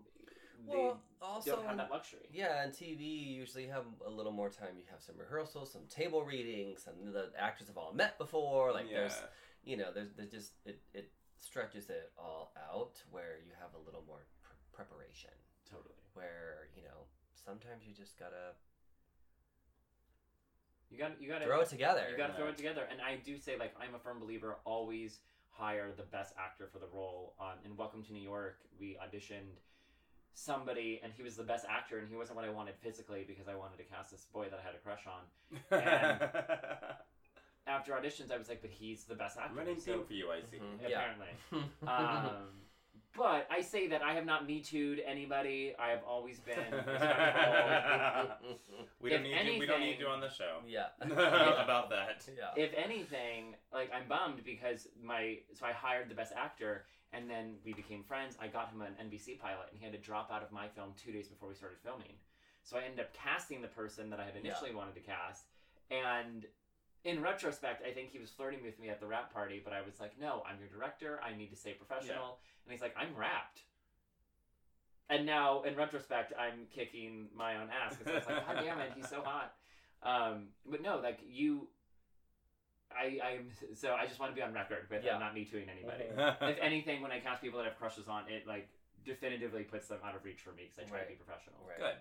[0.65, 2.27] Well, they also, don't have that luxury.
[2.31, 4.77] yeah, and TV you usually have a little more time.
[4.77, 8.71] You have some rehearsals, some table readings, and the actors have all met before.
[8.73, 8.99] Like yeah.
[8.99, 9.21] there's,
[9.63, 13.79] you know, there's, there's just it, it stretches it all out where you have a
[13.79, 15.31] little more pr- preparation.
[15.69, 15.95] Totally.
[16.13, 18.55] Where you know sometimes you just gotta
[20.95, 22.07] You got you got to throw it together.
[22.09, 22.87] You got to throw it together.
[22.89, 24.55] And I do say, like, I'm a firm believer.
[24.63, 27.33] Always hire the best actor for the role.
[27.37, 29.59] On in Welcome to New York, we auditioned
[30.35, 33.49] somebody, and he was the best actor, and he wasn't what I wanted physically because
[33.49, 35.23] I wanted to cast this boy that I had a crush on.
[35.71, 36.29] And
[37.67, 39.53] after auditions, I was like, but he's the best actor.
[39.53, 40.57] Running so, theme for you, I see.
[40.57, 40.89] Mhm.
[40.89, 40.97] Yeah.
[40.97, 41.27] apparently.
[41.87, 42.47] um,
[43.17, 45.73] but I say that I have not me too'd anybody.
[45.79, 46.55] I have always been.
[49.01, 49.59] We don't If need you.
[49.59, 50.61] We don't need anything- you on the show.
[50.67, 50.87] yeah.
[51.01, 52.27] About that.
[52.35, 52.51] Yeah.
[52.55, 57.55] if anything, like I'm bummed because my so I hired the best actor and then
[57.63, 58.35] we became friends.
[58.41, 60.89] I got him an NBC pilot and he had to drop out of my film
[60.97, 62.17] two days before we started filming.
[62.63, 65.45] So I ended up casting the person that I had initially wanted to cast.
[65.91, 66.45] And
[67.05, 69.81] in retrospect, I think he was flirting with me at the wrap party, but I
[69.85, 71.19] was like, no, I'm your director.
[71.23, 72.39] I need to stay professional.
[72.65, 73.61] And he's like, I'm wrapped.
[75.07, 78.79] And now, in retrospect, I'm kicking my own ass because I was like, God damn
[78.79, 79.53] it, he's so hot.
[80.03, 81.67] Um, but no, like you,
[82.93, 85.15] I, I'm so I just want to be on record with Yeah.
[85.15, 86.05] I'm not me tooing anybody.
[86.45, 88.69] If anything, when I cast people that I have crushes on, it like
[89.03, 91.57] definitively puts them out of reach for me because I try to be professional.
[91.65, 91.79] Right.
[91.79, 91.97] Good.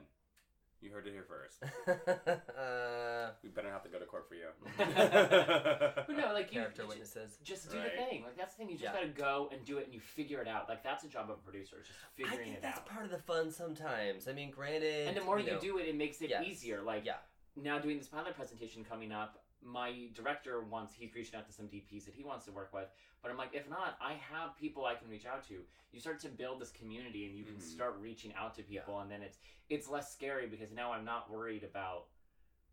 [0.85, 1.63] You heard it here first.
[1.89, 4.49] uh, We better not have to go to court for you.
[4.77, 7.39] But no, like you, character you witnesses.
[7.43, 7.93] just do Right.
[7.97, 8.23] the thing.
[8.23, 8.69] Like that's the thing.
[8.69, 8.93] You just Yeah.
[8.93, 10.69] gotta go and do it, and you figure it out.
[10.69, 11.77] Like that's the job of a producer.
[11.81, 12.87] is Just I figuring think it that's out.
[12.87, 14.29] part of the fun sometimes.
[14.29, 16.45] I mean, granted, and the more you, know, do it, it makes it Yes.
[16.47, 16.83] easier.
[16.83, 17.17] Like yeah,
[17.57, 21.67] now doing this pilot presentation coming up, my director wants he's reaching out to some
[21.67, 22.89] DPs that he wants to work with.
[23.23, 25.55] But I'm like, if not, I have people I can reach out to.
[25.93, 27.63] You start to build this community, and you can Mhm.
[27.63, 29.39] start reaching out to people, and then it's
[29.71, 32.07] it's less scary because now I'm not worried about.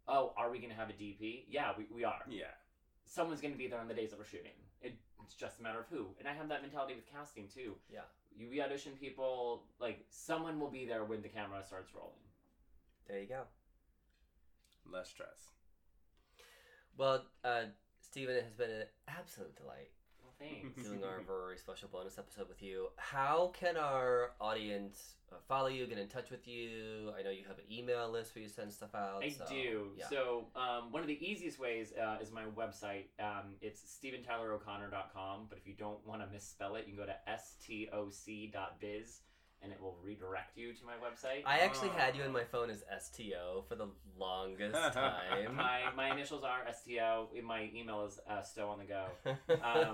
[0.07, 1.45] Oh, are we going to have a DP?
[1.47, 2.25] Yeah, we, we are.
[2.27, 2.51] yeah.
[3.05, 4.51] Someone's going to be there on the days that we're shooting.
[4.81, 6.07] It, it's just a matter of who.
[6.19, 7.75] And I have that mentality with casting too.
[7.89, 8.01] Yeah.
[8.35, 12.19] You we audition people like someone will be there when the camera starts rolling.
[13.07, 13.43] there you go.
[14.91, 15.51] Less stress.
[16.97, 17.63] Well, uh,
[17.99, 19.89] Stephen, it has been an absolute delight
[20.21, 20.83] Well, thanks.
[20.83, 22.87] doing our very special bonus episode with you.
[22.97, 27.11] How can our audience uh, follow you, get in touch with you?
[27.17, 29.23] I know you have an email list where you send stuff out.
[29.23, 29.87] I so, do.
[29.97, 30.09] Yeah.
[30.09, 33.05] So um, one of the easiest ways uh, is my website.
[33.19, 35.47] Um, it's stephentylero'connor.com.
[35.49, 39.21] But if you don't want to misspell it, you can go to stoc.biz
[39.63, 41.43] and it will redirect you to my website.
[41.45, 42.33] I actually had you in Ah.
[42.33, 45.55] my phone as STO for the longest time.
[45.55, 47.29] my, my initials are STO.
[47.43, 49.05] My email is uh, Stow on the go.
[49.25, 49.93] um,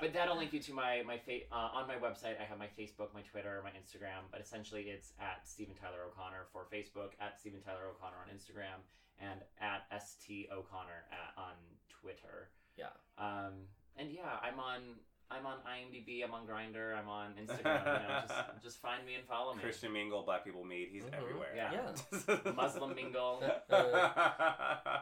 [0.00, 2.40] But that'll link you to my my fa- uh, on my website.
[2.40, 4.28] I have my Facebook, my Twitter, my Instagram.
[4.30, 8.80] But essentially, it's at Stephen Tyler O'Connor for Facebook, at Stephen Tyler O'Connor on Instagram,
[9.20, 11.54] and at St O'Connor at, on
[11.88, 12.50] Twitter.
[12.76, 12.92] Yeah.
[13.18, 13.54] Um,
[13.96, 14.80] and yeah, I'm on
[15.30, 16.22] I'm on IMDb.
[16.24, 16.96] I'm on Grindr.
[16.96, 17.84] I'm on Instagram.
[18.02, 19.60] you know, just just find me and follow me.
[19.60, 20.90] Christian Mingle, Black People Meet.
[20.92, 21.14] He's Mhm.
[21.14, 21.52] everywhere.
[21.54, 22.52] Yeah.
[22.54, 23.42] Muslim mingle.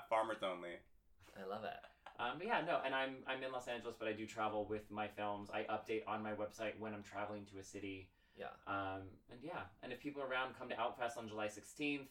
[0.08, 0.76] Farmers only.
[1.38, 1.72] I love it.
[2.18, 4.90] Um, but yeah, no, and I'm I'm in Los Angeles, but I do travel with
[4.90, 5.50] my films.
[5.52, 8.08] I update on my website when I'm traveling to a city.
[8.38, 8.46] Yeah.
[8.66, 12.06] Um, and yeah, and if people are around, come to Outfest on July 16th.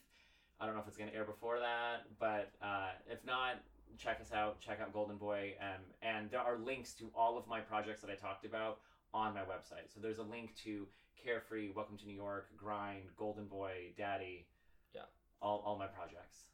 [0.60, 3.56] I don't know if it's going to air before that, but uh, if not,
[3.98, 4.60] check us out.
[4.60, 8.10] Check out Golden Boy, um, and there are links to all of my projects that
[8.10, 8.80] I talked about
[9.14, 9.94] on my website.
[9.94, 10.88] So there's a link to
[11.24, 14.46] Carefree, Welcome to New York, Grind, Golden Boy, Daddy.
[14.94, 15.02] Yeah.
[15.42, 16.46] All all my projects.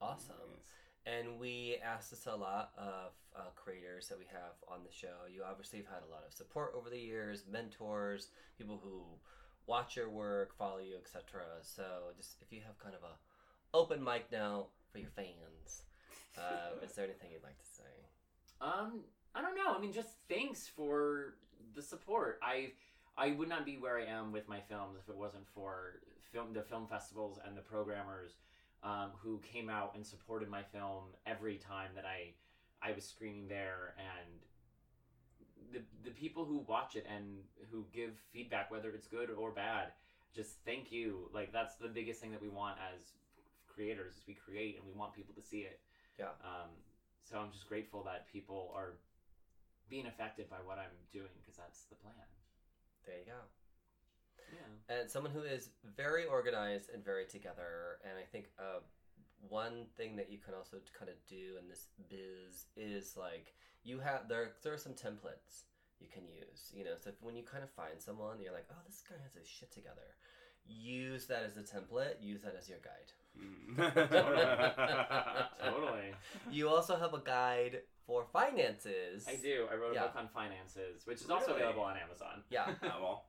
[0.00, 0.36] Awesome.
[1.06, 5.30] And we asked this a lot of uh, creators that we have on the show.
[5.32, 9.02] You obviously have had a lot of support over the years, mentors, people who
[9.66, 11.42] watch your work, follow you, etc.
[11.62, 11.84] So
[12.16, 13.14] just if you have kind of a
[13.76, 15.82] open mic now for your fans,
[16.38, 17.82] uh, is there anything you'd like to say?
[18.60, 19.00] Um,
[19.34, 19.74] I don't know.
[19.76, 21.34] I mean, just thanks for
[21.74, 22.38] the support.
[22.42, 22.72] I
[23.18, 26.00] I would not be where I am with my films if it wasn't for
[26.32, 28.36] film the film festivals and the programmers
[28.82, 32.34] um, who came out and supported my film every time that I
[32.82, 34.40] I was screening there and
[35.72, 37.38] the the people who watch it and
[37.70, 39.88] who give feedback, whether it's good or bad,
[40.34, 41.28] just thank you.
[41.32, 43.12] Like that's the biggest thing that we want as
[43.66, 45.80] creators is we create and we want people to see it.
[46.18, 46.34] Yeah.
[46.42, 46.70] Um,
[47.22, 48.98] so I'm just grateful that people are
[49.88, 52.14] being affected by what I'm doing because that's the plan.
[53.04, 53.42] There you go.
[54.54, 55.00] Yeah.
[55.00, 57.98] and someone who is very organized and very together.
[58.04, 58.80] And I think uh,
[59.48, 63.98] one thing that you can also kind of do in this biz is like you
[63.98, 65.66] have there there are some templates
[65.98, 66.72] you can use.
[66.74, 69.16] You know, so if, when you kind of find someone, you're like, oh, this guy
[69.22, 70.14] has his shit together.
[70.66, 72.20] Use that as a template.
[72.20, 73.12] Use that as your guide.
[75.64, 76.14] Totally.
[76.50, 79.26] You also have a guide for finances.
[79.28, 79.66] I do.
[79.70, 80.02] I wrote a Yeah.
[80.06, 82.42] book on finances, which is also available on Amazon.
[82.50, 83.24] Yeah, Oh, well.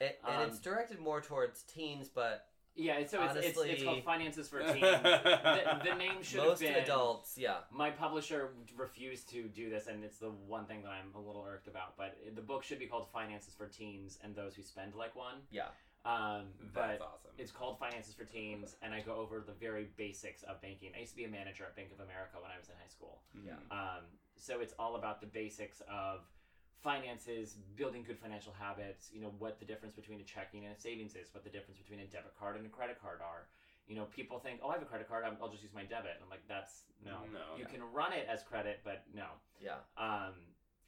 [0.00, 3.82] and, and Um, it's directed more towards teens, but Yeah, it's, so it's, it's, it's
[3.84, 4.80] called Finances for Teens.
[4.80, 9.86] the, the name should most have been adults, yeah, My publisher refused to do this,
[9.88, 11.96] and it's the one thing that I'm a little irked about.
[11.96, 15.42] But the book should be called Finances for Teens and Those Who Spend Like One.
[15.50, 15.68] yeah,
[16.04, 17.30] Um, That's but awesome.
[17.38, 20.92] it's called Finances for Teens, and I go over the very basics of banking.
[20.94, 22.88] I used to be a manager at Bank of America when I was in high
[22.92, 23.22] school.
[23.36, 23.46] Mhm.
[23.46, 23.56] yeah.
[23.72, 24.04] Um,
[24.36, 26.28] so it's all about the basics of
[26.82, 30.78] finances, building good financial habits, you know, what the difference between a checking and a
[30.78, 33.48] savings is, what the difference between a debit card and a credit card are.
[33.86, 35.84] You know, people think, oh, I have a credit card, I'm- I'll just use my
[35.84, 36.18] debit.
[36.20, 37.24] I'm like, that's no.
[37.32, 37.56] No.
[37.56, 37.70] You Yeah.
[37.70, 39.40] can run it as credit, but no.
[39.58, 39.80] yeah.
[39.96, 40.34] Um,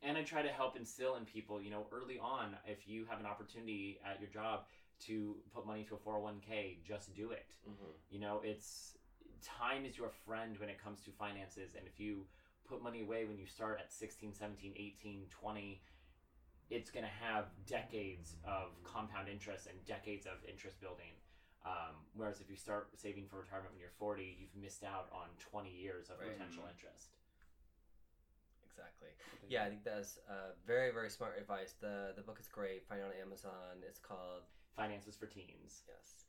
[0.02, 3.18] and I try to help instill in people, you know, early on, if you have
[3.18, 4.66] an opportunity at your job
[5.00, 7.46] to put money into a 401k, just do it.
[7.64, 8.96] hmm You know, it's
[9.42, 11.74] time is your friend when it comes to finances.
[11.76, 12.26] And if you
[12.68, 15.80] put money away when you start at 16, 17, 18, 20,
[16.70, 21.14] it's going to have decades of compound interest and decades of interest building.
[21.64, 25.28] Um, whereas if you start saving for retirement when you're 40, you've missed out on
[25.38, 26.32] 20 years of Right.
[26.32, 27.16] potential interest.
[28.64, 29.08] Exactly.
[29.48, 31.74] Yeah, I think that's uh, very, very smart advice.
[31.80, 32.86] the The book is great.
[32.86, 33.82] Find it on Amazon.
[33.86, 34.42] It's called
[34.76, 35.82] Finances for Teens.
[35.88, 36.24] yes.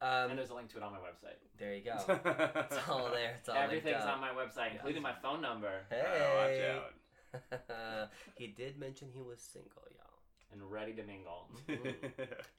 [0.00, 1.38] and Um, there's a link to it on my website.
[1.58, 1.96] there you go.
[2.70, 3.36] It's all there.
[3.38, 6.82] It's all Everything's on my website, including my phone number, Hey.
[7.32, 8.10] watch out.
[8.36, 10.00] he did mention he was single, y'all.
[10.52, 11.48] and ready to mingle.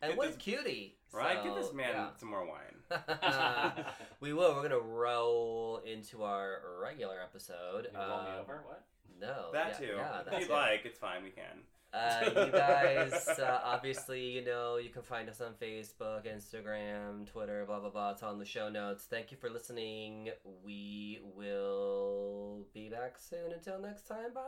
[0.02, 0.98] And Get what a cutie!
[1.14, 2.10] Right, give this man yeah.
[2.20, 3.82] some more wine.
[4.20, 4.54] we will.
[4.56, 7.88] We're gonna roll into our regular episode.
[7.92, 8.64] You roll me Um, over?
[8.68, 8.84] What?
[9.20, 9.94] No, that yeah, too.
[9.96, 10.54] Yeah, if you'd it.
[10.54, 11.24] like, it's fine.
[11.24, 11.62] We can.
[11.96, 17.64] Uh, you guys, uh, obviously, you know, you can find us on Facebook, Instagram, Twitter,
[17.66, 18.12] blah, blah, blah.
[18.12, 19.06] It's on the show notes.
[19.10, 20.32] Thank you for listening.
[20.64, 23.54] We will be back soon.
[23.54, 24.42] Until next time, bye.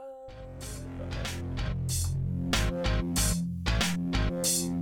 [4.39, 4.76] Okay.